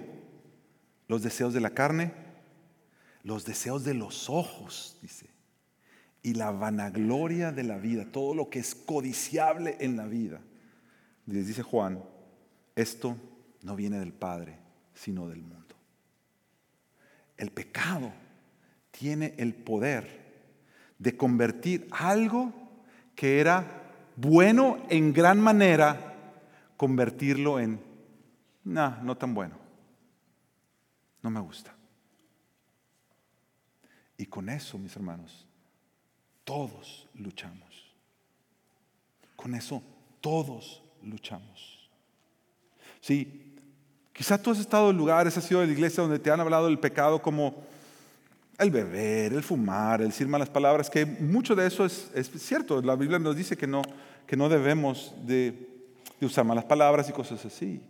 [1.07, 2.11] los deseos de la carne,
[3.23, 5.25] los deseos de los ojos, dice,
[6.21, 10.39] y la vanagloria de la vida, todo lo que es codiciable en la vida.
[11.25, 12.03] Dice Juan,
[12.75, 13.17] esto
[13.63, 14.59] no viene del Padre,
[14.93, 15.75] sino del mundo.
[17.37, 18.13] El pecado
[18.91, 20.45] tiene el poder
[20.99, 22.53] de convertir algo
[23.15, 23.65] que era
[24.15, 26.13] bueno en gran manera,
[26.77, 27.88] convertirlo en,
[28.69, 29.55] no, no tan bueno.
[31.21, 31.73] No me gusta.
[34.17, 35.45] Y con eso, mis hermanos,
[36.43, 37.93] todos luchamos.
[39.35, 39.81] Con eso
[40.21, 41.89] todos luchamos.
[43.01, 43.55] Sí,
[44.13, 46.65] quizá tú has estado en lugares, has sido de la iglesia donde te han hablado
[46.65, 47.63] del pecado como
[48.57, 52.81] el beber, el fumar, el decir malas palabras, que mucho de eso es, cierto.
[52.81, 53.81] La Biblia nos dice que no,
[54.27, 55.67] que no debemos de,
[56.21, 57.81] usar malas palabras y cosas así.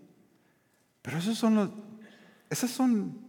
[1.02, 1.90] Pero son
[2.50, 3.20] esas son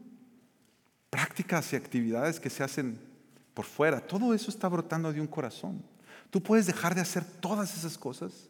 [1.10, 2.98] prácticas y actividades que se hacen
[3.52, 4.00] por fuera.
[4.00, 5.82] Todo eso está brotando de un corazón.
[6.30, 8.48] Tú puedes dejar de hacer todas esas cosas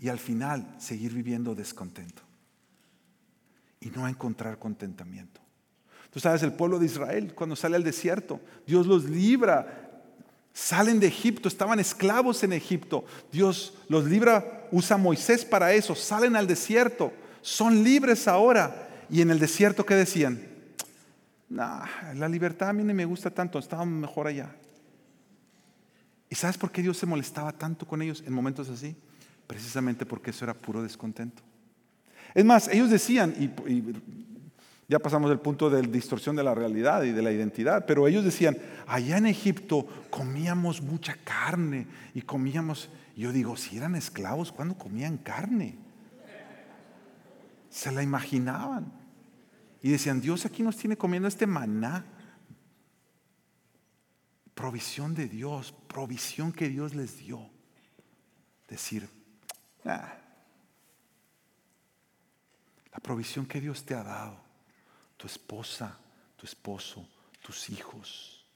[0.00, 2.22] y al final seguir viviendo descontento
[3.80, 5.40] y no encontrar contentamiento.
[6.10, 10.02] Tú sabes, el pueblo de Israel cuando sale al desierto, Dios los libra,
[10.52, 16.36] salen de Egipto, estaban esclavos en Egipto, Dios los libra, usa Moisés para eso, salen
[16.36, 17.12] al desierto,
[17.44, 18.88] son libres ahora.
[19.10, 20.40] Y en el desierto, ¿qué decían?
[21.50, 24.50] la libertad a mí no me gusta tanto, estábamos mejor allá.
[26.28, 28.96] ¿Y sabes por qué Dios se molestaba tanto con ellos en momentos así?
[29.46, 31.42] Precisamente porque eso era puro descontento.
[32.34, 33.82] Es más, ellos decían, y,
[34.88, 38.24] ya pasamos del punto de distorsión de la realidad y de la identidad, pero ellos
[38.24, 38.56] decían,
[38.88, 45.18] allá en Egipto comíamos mucha carne y comíamos, yo digo, si eran esclavos, ¿cuándo comían
[45.18, 45.83] carne?
[47.74, 48.92] Se la imaginaban.
[49.82, 52.06] Y decían, Dios aquí nos tiene comiendo este maná.
[54.54, 57.50] Provisión de Dios, provisión que Dios les dio.
[58.68, 59.10] Decir,
[59.84, 60.16] ah,
[62.92, 64.40] la provisión que Dios te ha dado,
[65.16, 65.98] tu esposa,
[66.36, 67.08] tu esposo,
[67.42, 68.46] tus hijos,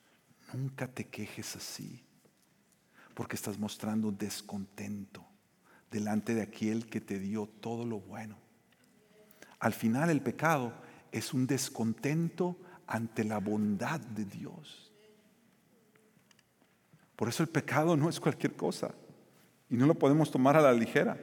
[0.52, 2.04] nunca te quejes así,
[3.14, 5.26] porque estás mostrando descontento
[5.90, 8.47] delante de aquel que te dio todo lo bueno.
[9.60, 10.72] Al final el pecado
[11.10, 14.92] es un descontento ante la bondad de Dios.
[17.16, 18.94] Por eso el pecado no es cualquier cosa
[19.68, 21.18] y no lo podemos tomar a la ligera.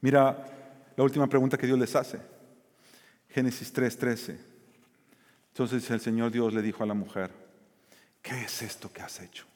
[0.00, 2.20] Mira la última pregunta que Dios les hace.
[3.28, 4.38] Génesis 3:13.
[5.48, 7.30] Entonces el Señor Dios le dijo a la mujer,
[8.20, 9.46] ¿qué es esto que has hecho?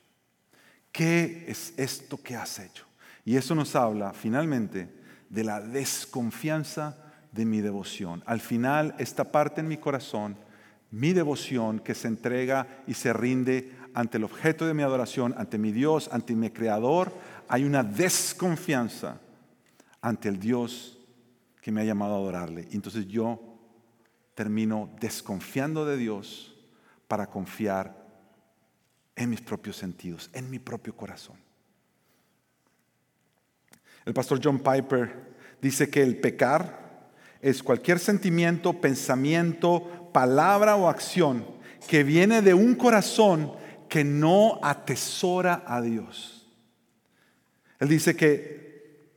[0.91, 2.87] ¿Qué es esto que has hecho?
[3.25, 4.89] Y eso nos habla finalmente
[5.29, 6.97] de la desconfianza
[7.33, 8.23] de mi devoción.
[8.27, 10.37] Al final, esta parte en mi corazón,
[10.91, 15.59] mi devoción que se entrega y se rinde ante el objeto de mi adoración, ante
[15.59, 17.13] mi Dios, ante mi Creador,
[17.49, 19.21] hay una desconfianza
[20.01, 20.99] ante el Dios
[21.61, 22.69] que me ha llamado a adorarle.
[22.73, 23.41] Entonces yo
[24.35, 26.55] termino desconfiando de Dios
[27.09, 28.07] para confiar
[29.17, 31.46] en mis propios sentidos, en mi propio corazón.
[34.07, 35.13] El pastor John Piper
[35.61, 37.11] dice que el pecar
[37.43, 41.45] es cualquier sentimiento, pensamiento, palabra o acción
[41.89, 43.53] que viene de un corazón
[43.89, 46.47] que no atesora a Dios.
[47.79, 49.11] Él dice que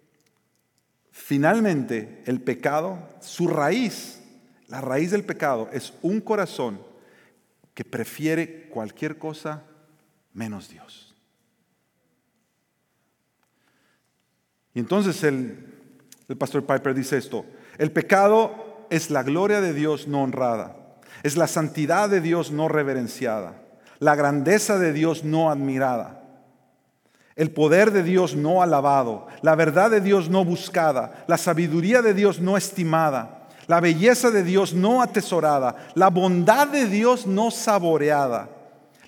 [1.12, 4.22] finalmente el pecado, su raíz,
[4.68, 6.82] la raíz del pecado es un corazón
[7.74, 9.64] que prefiere cualquier cosa
[10.34, 11.09] menos Dios.
[14.74, 15.58] Y entonces el,
[16.38, 17.46] pastor Piper dice esto,
[17.78, 20.76] el pecado es la gloria de Dios no honrada,
[21.24, 23.62] es la santidad de Dios no reverenciada,
[24.00, 26.24] la grandeza de Dios no admirada,
[27.36, 32.14] el poder de Dios no alabado, la verdad de Dios no buscada, la sabiduría de
[32.14, 38.50] Dios no estimada, la belleza de Dios no atesorada, la bondad de Dios no saboreada,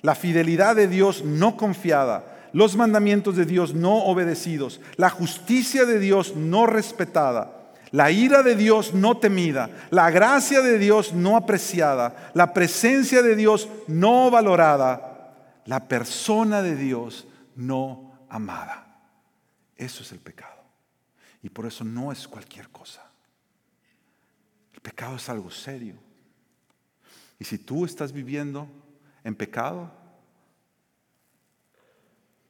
[0.02, 5.98] la fidelidad de Dios no confiada, los mandamientos de Dios no obedecidos, la justicia de
[5.98, 12.30] Dios no respetada, la ira de Dios no temida, la gracia de Dios no apreciada,
[12.34, 15.34] la presencia de Dios no valorada,
[15.66, 18.86] la persona de Dios no amada.
[19.76, 20.62] Eso es el pecado.
[21.42, 23.02] Y por eso no es cualquier cosa.
[24.72, 25.96] El pecado es algo serio.
[27.38, 28.68] Y si tú estás viviendo
[29.24, 29.90] en pecado,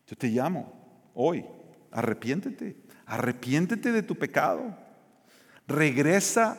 [0.06, 0.72] yo te llamo
[1.14, 1.44] hoy,
[1.90, 2.76] arrepiéntete,
[3.06, 4.76] arrepiéntete de tu pecado.
[5.66, 6.58] Regresa,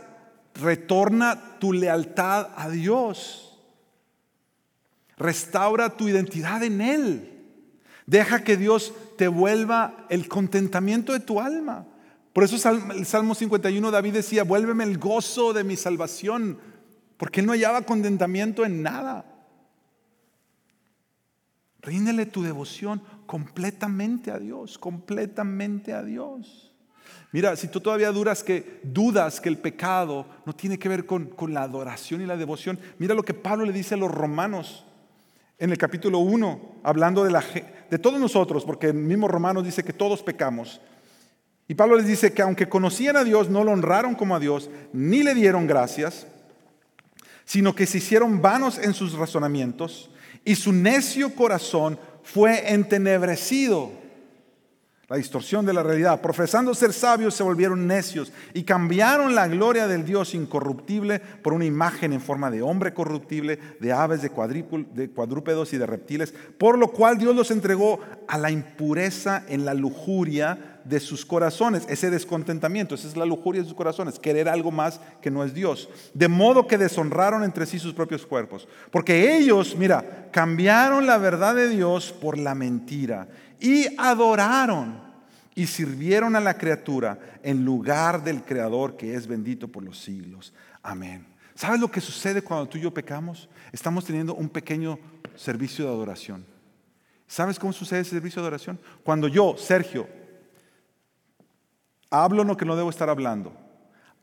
[0.55, 3.59] retorna tu lealtad a Dios.
[5.17, 7.29] Restaura tu identidad en Él.
[8.05, 11.85] Deja que Dios te vuelva el contentamiento de tu alma.
[12.33, 16.57] Por eso el Salmo 51 David decía, vuélveme el gozo de mi salvación,
[17.17, 19.25] porque él no hallaba contentamiento en nada.
[21.81, 26.71] Ríndele tu devoción completamente a Dios, completamente a Dios.
[27.31, 31.25] Mira, si tú todavía duras que, dudas que el pecado no tiene que ver con,
[31.25, 34.85] con la adoración y la devoción, mira lo que Pablo le dice a los romanos.
[35.57, 37.43] en el capítulo 1, hablando de, la,
[37.89, 40.81] de todos nosotros, porque el mismo Romanos dice que todos pecamos.
[41.67, 44.69] Y Pablo les dice que aunque conocían a Dios, no lo honraron como a Dios,
[44.91, 46.27] ni le dieron gracias,
[47.45, 50.09] sino que se hicieron vanos en sus razonamientos
[50.45, 53.91] y su necio corazón fue entenebrecido
[55.09, 56.21] la distorsión de la realidad.
[56.21, 61.65] Profesando ser sabios se volvieron necios y cambiaron la gloria del Dios incorruptible por una
[61.65, 66.91] imagen en forma de hombre corruptible, de aves, de, cuadrúpedos y de reptiles, por lo
[66.91, 72.95] cual Dios los entregó a la impureza en la lujuria de sus corazones, ese descontentamiento,
[72.95, 75.89] esa es la lujuria de sus corazones, querer algo más que no es Dios.
[76.13, 81.55] De modo que deshonraron entre sí sus propios cuerpos, porque ellos, mira, cambiaron la verdad
[81.55, 83.27] de Dios por la mentira
[83.63, 84.99] y adoraron
[85.55, 90.53] y sirvieron a la criatura en lugar del Creador que es bendito por los siglos.
[90.81, 91.25] Amén.
[91.55, 93.47] ¿Sabes lo que sucede cuando tú y yo pecamos?
[93.71, 94.99] Estamos teniendo un pequeño
[95.35, 96.45] servicio de adoración.
[97.25, 98.79] ¿Sabes cómo sucede ese servicio de adoración?
[99.01, 100.09] Cuando yo, Sergio,
[102.09, 103.53] hablo lo que no debo estar hablando,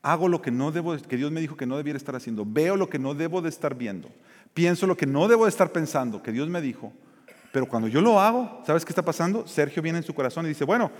[0.03, 2.77] hago lo que no debo, que Dios me dijo que no debiera estar haciendo, veo
[2.77, 4.11] lo que no debo de estar viendo,
[4.53, 6.93] pienso lo que no debo de estar pensando, que Dios me dijo,
[7.51, 9.45] pero cuando yo lo hago, ¿sabes qué está pasando?
[9.47, 10.91] Sergio viene en su corazón y dice, bueno,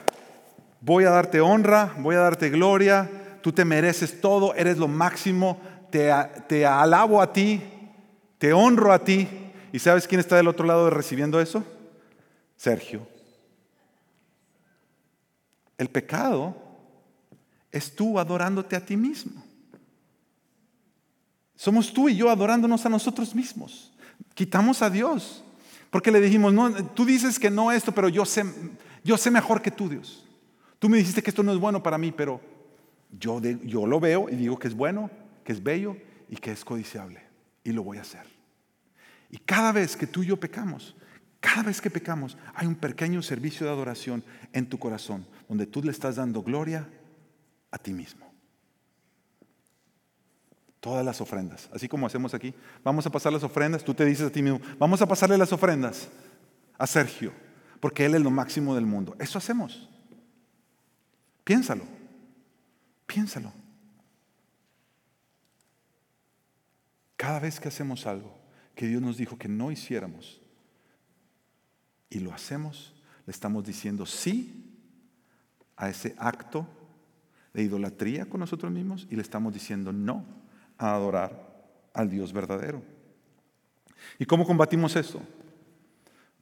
[0.82, 3.10] voy a darte honra, voy a darte gloria,
[3.41, 7.62] tú te mereces todo, eres lo máximo, te, alabo a ti,
[8.38, 9.28] te honro a ti.
[9.72, 11.64] ¿Y sabes quién está del otro lado recibiendo eso?
[12.58, 13.08] Sergio.
[15.78, 16.56] El pecado
[17.72, 19.43] es tú adorándote a ti mismo.
[21.56, 23.93] Somos tú y yo adorándonos a nosotros mismos.
[24.34, 25.43] Quitamos a Dios.
[25.92, 26.54] Porque le dijimos,
[26.96, 28.44] tú dices que no esto, pero yo sé,
[29.04, 30.26] yo sé mejor que tú, Dios.
[30.80, 32.42] Tú me dijiste que esto no es bueno para mí, pero
[33.12, 35.12] yo lo veo y digo que es bueno,
[35.44, 35.98] que es bello
[36.30, 37.22] y que es codiciable.
[37.64, 38.26] Y lo voy a hacer.
[39.30, 40.96] Y cada vez que tú y yo pecamos,
[41.42, 44.24] cada vez que pecamos, hay un pequeño servicio de adoración
[44.54, 46.88] en tu corazón, donde tú le estás dando gloria
[47.70, 48.31] a ti mismo
[50.82, 52.54] todas las ofrendas, así como hacemos aquí.
[52.84, 55.54] Vamos a pasar las ofrendas, tú te dices a ti mismo, vamos a pasarle las
[55.54, 56.10] ofrendas
[56.78, 57.32] a Sergio,
[57.80, 59.16] porque él es lo máximo del mundo.
[59.20, 59.88] Eso hacemos.
[61.44, 61.86] Piénsalo,
[63.06, 63.54] piénsalo.
[67.16, 68.36] Cada vez que hacemos algo
[68.74, 70.42] que Dios nos dijo que no hiciéramos
[72.10, 72.96] y lo hacemos,
[73.28, 74.76] le estamos diciendo sí
[75.78, 76.68] a ese acto
[77.54, 80.41] de idolatría con nosotros mismos y le estamos diciendo no
[80.82, 81.32] a adorar
[81.94, 82.82] al Dios verdadero.
[84.18, 85.22] ¿Y cómo combatimos esto?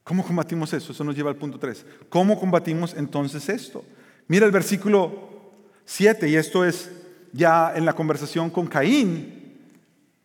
[0.02, 0.92] ¿Cómo combatimos eso?
[0.92, 1.84] Eso nos lleva al punto 3.
[2.08, 3.84] ¿Cómo combatimos entonces esto?
[4.26, 5.28] Mira el versículo
[5.84, 6.90] 7 y esto es
[7.32, 9.36] ya en la conversación con Caín.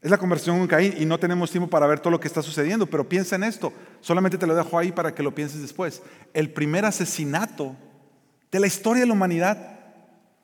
[0.02, 2.42] Es la conversación con Caín y no tenemos tiempo para ver todo lo que está
[2.42, 3.74] sucediendo, pero piensa en esto.
[4.00, 6.02] Solamente te lo dejo ahí para que lo pienses después.
[6.34, 7.76] El primer asesinato
[8.50, 9.80] de la historia de la humanidad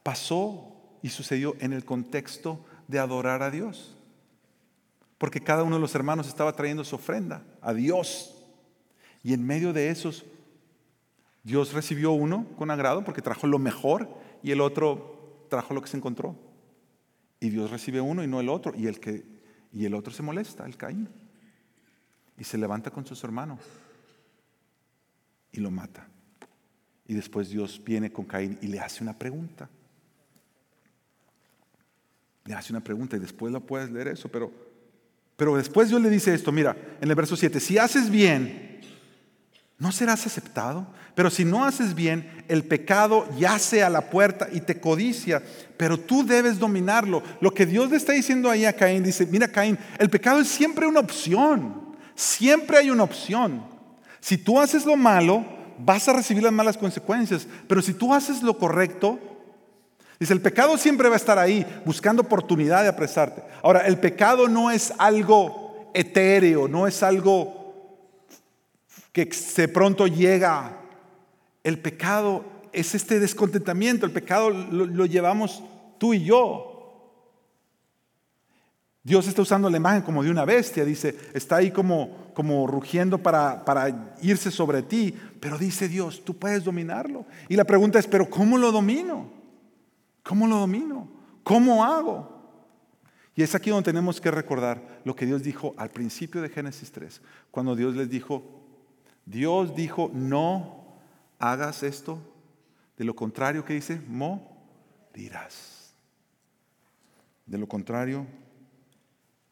[0.04, 0.68] pasó
[1.02, 3.96] y sucedió en el contexto de adorar a Dios.
[5.18, 8.46] Porque cada uno de los hermanos estaba trayendo su ofrenda a Dios.
[9.24, 10.26] Y en medio de esos,
[11.44, 14.10] Dios recibió uno con agrado porque trajo lo mejor
[14.44, 16.36] y el otro trajo lo que se encontró.
[17.40, 18.74] Y Dios recibe uno y no el otro.
[18.76, 19.26] Y el, que,
[19.72, 21.10] y el otro se molesta, el Caín.
[22.38, 23.60] Y se levanta con sus hermanos
[25.52, 26.08] y lo mata.
[27.08, 29.70] Y después Dios viene con Caín y le hace una pregunta
[32.46, 34.52] le hace una pregunta y después la puedes leer eso, pero,
[35.36, 38.82] pero después Dios le dice esto, mira, en el verso 7, si haces bien,
[39.78, 44.62] no serás aceptado, pero si no haces bien, el pecado yace a la puerta y
[44.62, 45.42] te codicia,
[45.76, 47.24] pero tú debes dominarlo.
[47.42, 50.48] Lo que Dios le está diciendo ahí a Caín, dice, mira Caín, el pecado es
[50.48, 53.66] siempre una opción, siempre hay una opción.
[54.20, 55.44] Si tú haces lo malo,
[55.80, 59.20] vas a recibir las malas consecuencias, pero si tú haces lo correcto,
[60.22, 63.42] Dice, el pecado siempre va a estar ahí, buscando oportunidad de apresarte.
[63.64, 68.06] Ahora, el pecado no es algo etéreo, no es algo
[69.12, 70.78] que de pronto llega.
[71.64, 75.64] El pecado es este descontentamiento, el pecado lo, llevamos
[75.98, 77.18] tú y yo.
[79.02, 83.18] Dios está usando la imagen como de una bestia, dice, está ahí como, como rugiendo
[83.18, 87.26] para, para irse sobre ti, pero dice Dios, tú puedes dominarlo.
[87.50, 89.41] Y la pregunta es, pero ¿cómo lo domino?
[90.24, 91.10] ¿Cómo lo domino?
[91.44, 92.42] ¿Cómo hago?
[93.36, 96.92] Y es aquí donde tenemos que recordar lo que Dios dijo al principio de Génesis
[96.92, 98.44] 3, cuando Dios les dijo,
[99.26, 100.98] Dios dijo, no
[101.40, 102.20] hagas esto,
[102.98, 105.94] de lo contrario que dice, morirás.
[107.46, 108.28] De lo contrario,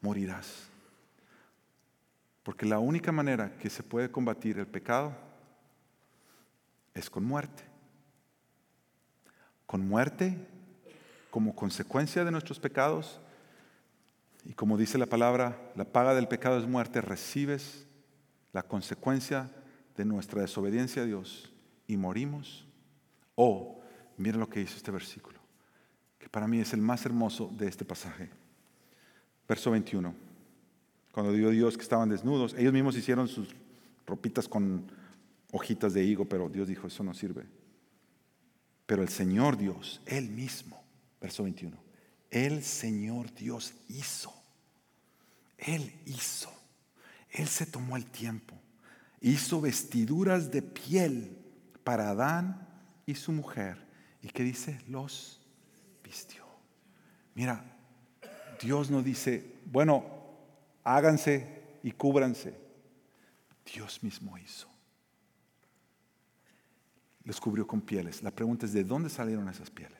[0.01, 0.67] morirás.
[2.43, 5.13] Porque la única manera que se puede combatir el pecado
[6.93, 7.63] es con muerte.
[9.65, 10.37] Con muerte
[11.29, 13.19] como consecuencia de nuestros pecados.
[14.45, 17.01] Y como dice la palabra, la paga del pecado es muerte.
[17.01, 17.85] Recibes
[18.53, 19.51] la consecuencia
[19.95, 21.51] de nuestra desobediencia a Dios
[21.87, 22.65] y morimos.
[23.35, 23.81] O,
[24.17, 25.39] miren lo que dice este versículo,
[26.17, 28.29] que para mí es el más hermoso de este pasaje.
[29.47, 30.13] Verso 21.
[31.11, 33.49] Cuando dio Dios que estaban desnudos, ellos mismos hicieron sus
[34.05, 34.91] ropitas con
[35.51, 37.45] hojitas de higo, pero Dios dijo, eso no sirve.
[38.85, 40.78] Pero el Señor Dios, Él mismo,
[41.19, 41.77] verso 21,
[42.31, 44.33] el Señor Dios hizo,
[45.57, 46.51] Él hizo,
[47.29, 48.55] Él se tomó el tiempo,
[49.21, 51.37] hizo vestiduras de piel
[51.83, 52.67] para Adán
[53.05, 53.77] y su mujer.
[54.21, 54.79] ¿Y qué dice?
[54.87, 55.41] Los
[56.03, 56.43] vistió.
[57.35, 57.63] Mira,
[58.61, 60.05] Dios no dice, bueno,
[60.83, 62.53] háganse y cúbranse.
[63.73, 64.67] Dios mismo hizo.
[67.23, 68.23] Los cubrió con pieles.
[68.23, 69.98] La pregunta es, ¿de dónde salieron esas pieles?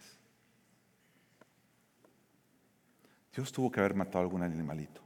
[3.39, 4.99] Dios tuvo que haber matado a algún animalito.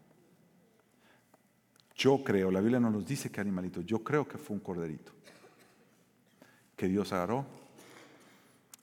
[1.95, 5.11] Yo creo, la Biblia no nos dice qué animalito, yo creo que fue un corderito.
[6.75, 7.45] Que Dios agarró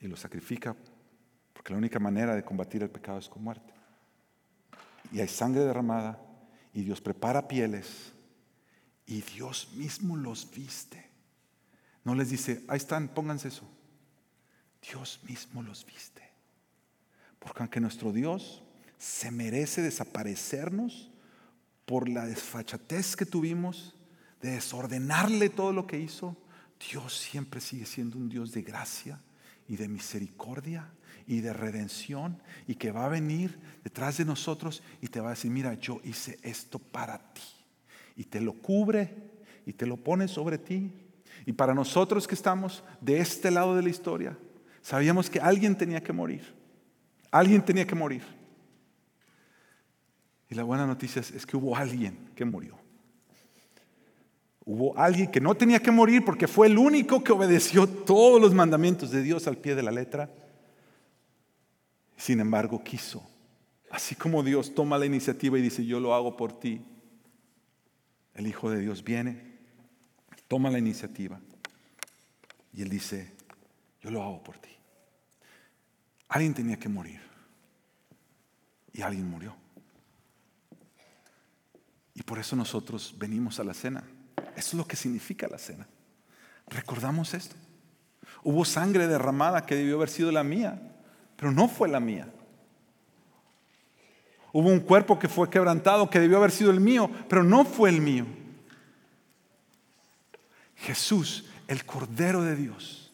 [0.01, 0.77] y lo sacrifica,
[1.53, 3.75] porque la única manera de combatir el pecado es con muerte.
[5.11, 6.17] Y hay sangre derramada,
[6.73, 8.13] y Dios prepara pieles,
[9.05, 11.11] y Dios mismo los viste.
[12.05, 13.69] No les dice, ahí están, pónganse eso.
[14.81, 16.23] Dios mismo los viste.
[17.41, 18.63] Porque aunque nuestro Dios
[19.01, 21.11] se merece desaparecernos
[21.87, 23.97] por la desfachatez que tuvimos,
[24.43, 26.37] de desordenarle todo lo que hizo,
[26.91, 29.19] Dios siempre sigue siendo un Dios de gracia
[29.67, 30.93] y de misericordia
[31.27, 35.31] y de redención y que va a venir detrás de nosotros y te va a
[35.31, 37.43] decir, mira, yo hice esto para ti.
[38.17, 39.17] Y te lo cubre
[39.65, 40.93] y te lo pone sobre ti
[41.47, 44.37] y para nosotros que estamos de este lado de la historia,
[44.83, 46.55] sabíamos que alguien tenía que morir.
[47.31, 48.40] Alguien tenía que morir.
[50.51, 52.77] Y la buena noticia es, que hubo alguien que murió.
[54.65, 58.53] Hubo alguien que no tenía que morir porque fue el único que obedeció todos los
[58.53, 60.31] mandamientos de Dios al pie de la letra.
[62.17, 63.27] Sin embargo, quiso.
[63.91, 66.83] Así como Dios toma la iniciativa y dice, yo lo hago por ti,
[68.35, 69.51] el Hijo de Dios viene
[70.51, 71.41] toma la iniciativa
[72.73, 73.33] y él dice,
[74.03, 74.71] yo lo hago por ti.
[76.29, 77.21] Alguien tenía que morir
[78.93, 79.55] y alguien murió.
[82.21, 84.05] Y por eso nosotros venimos a la cena.
[84.55, 85.87] Eso es lo que significa la cena.
[86.67, 87.57] Recordamos esto.
[88.43, 90.83] Hubo sangre derramada que debió haber sido la mía,
[91.35, 92.31] pero no fue la mía.
[94.53, 97.89] Hubo un cuerpo que fue quebrantado que debió haber sido el mío, pero no fue
[97.89, 98.27] el mío.
[100.77, 103.11] Jesús, el Cordero de Dios,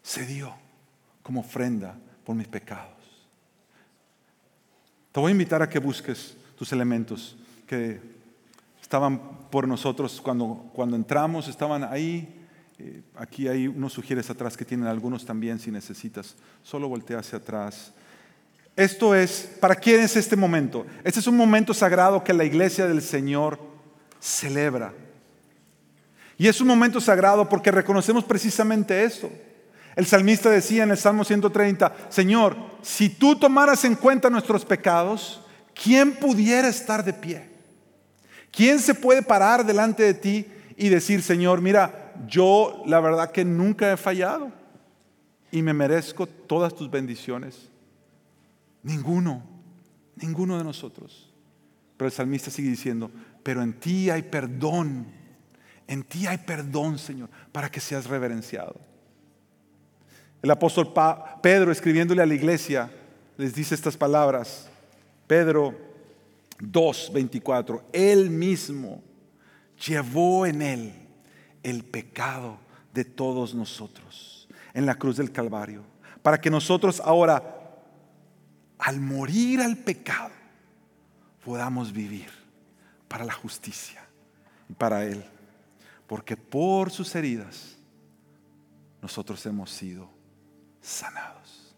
[0.00, 0.54] se dio
[1.24, 3.26] como ofrenda por mis pecados.
[5.10, 8.11] Te voy a invitar a que busques tus elementos que
[8.92, 9.18] estaban
[9.48, 12.44] por nosotros cuando, cuando entramos, estaban ahí.
[12.78, 16.36] Eh, aquí hay unos sugieres atrás que tienen algunos también si necesitas.
[16.62, 17.90] Solo voltea hacia atrás.
[18.76, 20.84] Esto es, ¿para quién es este momento?
[21.04, 23.58] Este es un momento sagrado que la iglesia del Señor
[24.20, 24.92] celebra.
[26.36, 29.30] Y es un momento sagrado porque reconocemos precisamente eso.
[29.96, 35.40] El salmista decía en el Salmo 130, Señor, si tú tomaras en cuenta nuestros pecados,
[35.82, 37.51] ¿quién pudiera estar de pie?
[38.52, 40.46] ¿Quién se puede parar delante de ti
[40.76, 44.52] y decir, Señor, mira, yo la verdad que nunca he fallado
[45.50, 47.68] y me merezco todas tus bendiciones?
[48.84, 49.42] Ninguno,
[50.14, 51.32] ninguno de nosotros.
[51.96, 53.10] Pero el salmista sigue diciendo,
[53.42, 55.06] pero en ti hay perdón
[55.92, 58.76] en ti hay perdón, Señor, para que seas reverenciado.
[60.42, 60.92] El apóstol
[61.42, 62.90] Pedro, escribiéndole a la iglesia,
[63.36, 64.70] les dice estas palabras.
[65.26, 65.74] Pedro
[66.62, 69.02] 2:24, Él mismo
[69.86, 70.92] llevó en Él
[71.62, 72.58] el pecado
[72.94, 75.82] de todos nosotros en la cruz del Calvario,
[76.22, 77.42] para que nosotros ahora,
[78.78, 80.30] al morir al pecado,
[81.44, 82.30] podamos vivir
[83.08, 84.02] para la justicia
[84.68, 85.22] y para Él
[86.12, 87.78] porque por sus heridas
[89.00, 90.10] nosotros hemos sido
[90.82, 91.74] sanados.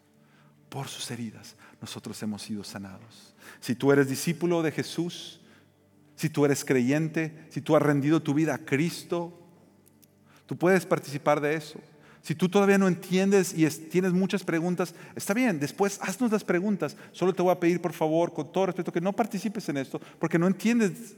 [0.68, 1.54] Por sus heridas
[1.84, 3.34] nosotros hemos sido sanados.
[3.60, 5.40] Si tú eres discípulo de Jesús,
[6.16, 9.38] si tú eres creyente, si tú has rendido tu vida a Cristo,
[10.46, 11.78] tú puedes participar de eso.
[12.22, 16.96] Si tú todavía no entiendes y tienes muchas preguntas, está bien, después haznos las preguntas.
[17.12, 20.00] Solo te voy a pedir, por favor, con todo respeto, que no participes en esto,
[20.18, 21.16] porque no entiendes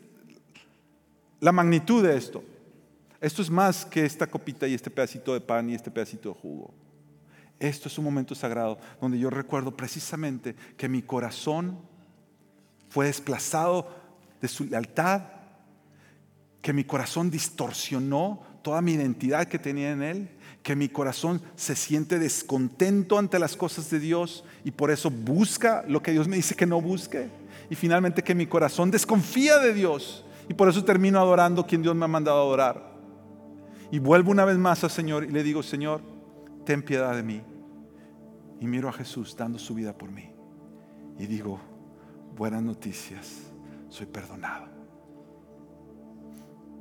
[1.38, 2.42] la magnitud de esto.
[3.20, 6.40] Esto es más que esta copita y este pedacito de pan y este pedacito de
[6.40, 6.74] jugo.
[7.59, 11.78] Esto es un momento sagrado donde yo recuerdo precisamente que mi corazón
[12.88, 13.88] fue desplazado
[14.40, 15.22] de su lealtad,
[16.61, 20.30] que mi corazón distorsionó toda mi identidad que tenía en Él,
[20.62, 25.84] que mi corazón se siente descontento ante las cosas de Dios y por eso busca
[25.86, 27.28] lo que Dios me dice que no busque.
[27.70, 31.94] Y finalmente que mi corazón desconfía de Dios y por eso termino adorando quien Dios
[31.94, 32.96] me ha mandado a adorar.
[33.92, 36.00] Y vuelvo una vez más al Señor y le digo, Señor,
[36.66, 37.42] ten piedad de mí.
[38.60, 40.34] Y miro a Jesús dando su vida por mí.
[41.18, 41.58] Y digo,
[42.36, 43.50] buenas noticias,
[43.88, 44.66] soy perdonado.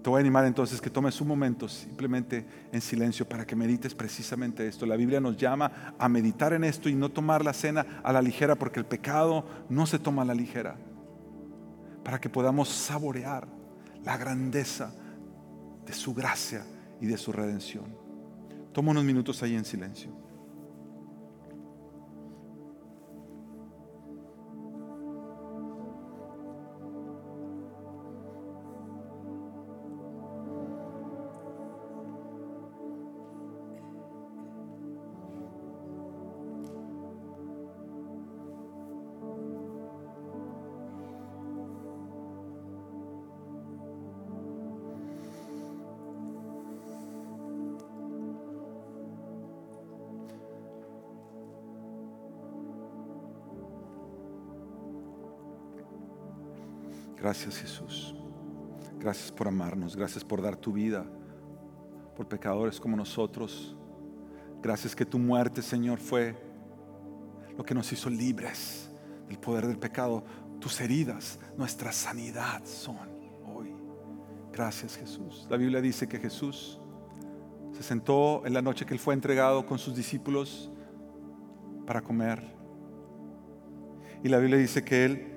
[0.02, 3.96] Te voy a animar entonces que tomes un momento simplemente en silencio para que medites
[3.96, 4.86] precisamente esto.
[4.86, 8.22] La Biblia nos llama a meditar en esto y no tomar la cena a la
[8.22, 10.78] ligera porque el pecado no se toma a la ligera.
[12.04, 13.48] Para que podamos saborear
[14.04, 14.94] la grandeza
[15.86, 16.64] de su gracia
[17.02, 18.05] y de su redención.
[18.76, 20.12] Toma unos minutos ahí en silencio.
[59.36, 59.96] Por amarnos.
[59.96, 61.06] Gracias por dar tu vida
[62.16, 63.76] por pecadores como nosotros.
[64.62, 66.36] Gracias que tu muerte, Señor, fue
[67.58, 68.90] lo que nos hizo libres
[69.28, 70.24] del poder del pecado.
[70.60, 72.98] Tus heridas, nuestra sanidad son
[73.46, 73.76] hoy.
[74.52, 75.46] Gracias Jesús.
[75.50, 76.80] La Biblia dice que Jesús
[77.74, 80.72] se sentó en la noche que Él fue entregado con sus discípulos
[81.86, 82.42] para comer.
[84.24, 85.28] Y la Biblia dice que Él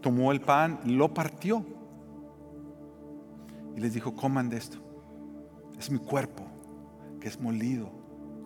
[0.00, 1.64] tomó el pan, lo partió
[3.80, 4.78] les dijo, coman de esto.
[5.78, 6.44] Es mi cuerpo
[7.18, 7.90] que es molido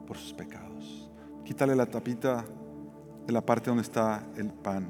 [0.06, 1.10] por sus pecados.
[1.44, 2.44] Quítale la tapita
[3.26, 4.88] de la parte donde está el pan.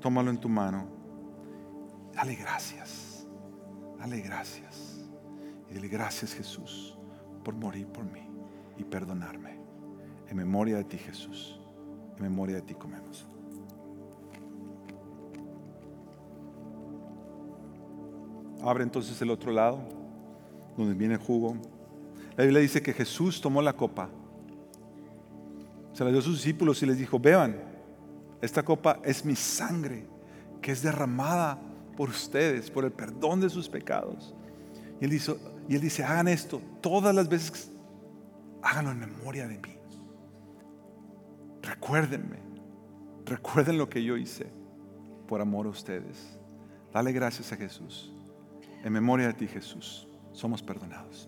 [0.00, 0.86] Tómalo en tu mano.
[2.14, 3.26] Dale gracias.
[3.98, 5.00] Dale gracias.
[5.68, 6.96] Y dile gracias Jesús
[7.42, 8.28] por morir por mí
[8.78, 9.58] y perdonarme.
[10.28, 11.60] En memoria de ti Jesús.
[12.16, 13.26] En memoria de ti comemos.
[18.64, 19.78] Abre entonces el otro lado,
[20.76, 21.56] donde viene el jugo.
[22.36, 24.08] La Biblia dice que Jesús tomó la copa,
[25.92, 27.56] se la dio a sus discípulos y les dijo, vean,
[28.40, 30.06] esta copa es mi sangre,
[30.60, 31.60] que es derramada
[31.96, 34.34] por ustedes, por el perdón de sus pecados.
[35.00, 35.36] Y él, dice,
[35.68, 37.70] y él dice, hagan esto todas las veces,
[38.62, 39.76] háganlo en memoria de mí.
[41.62, 42.38] Recuérdenme,
[43.26, 44.46] recuerden lo que yo hice
[45.28, 46.38] por amor a ustedes.
[46.92, 48.13] Dale gracias a Jesús.
[48.84, 51.26] En memoria de ti, Jesús, somos perdonados.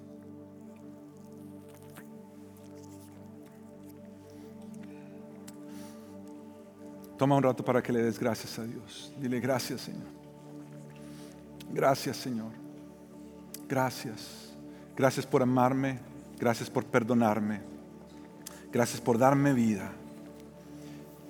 [7.16, 9.10] Toma un rato para que le des gracias a Dios.
[9.18, 10.08] Dile gracias, Señor.
[11.72, 12.52] Gracias, Señor.
[13.66, 14.54] Gracias.
[14.94, 15.98] Gracias por amarme.
[16.38, 17.62] Gracias por perdonarme.
[18.70, 19.92] Gracias por darme vida.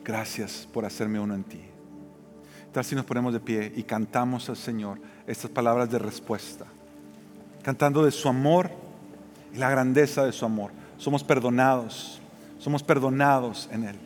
[0.05, 1.76] Gracias por hacerme uno en ti.
[2.77, 6.67] Tal si nos ponemos de pie y cantamos al Señor estas palabras de respuesta,
[7.63, 8.71] cantando de su amor
[9.55, 10.73] y la grandeza de su amor.
[10.99, 12.21] Somos perdonados,
[12.59, 13.97] somos perdonados en Él.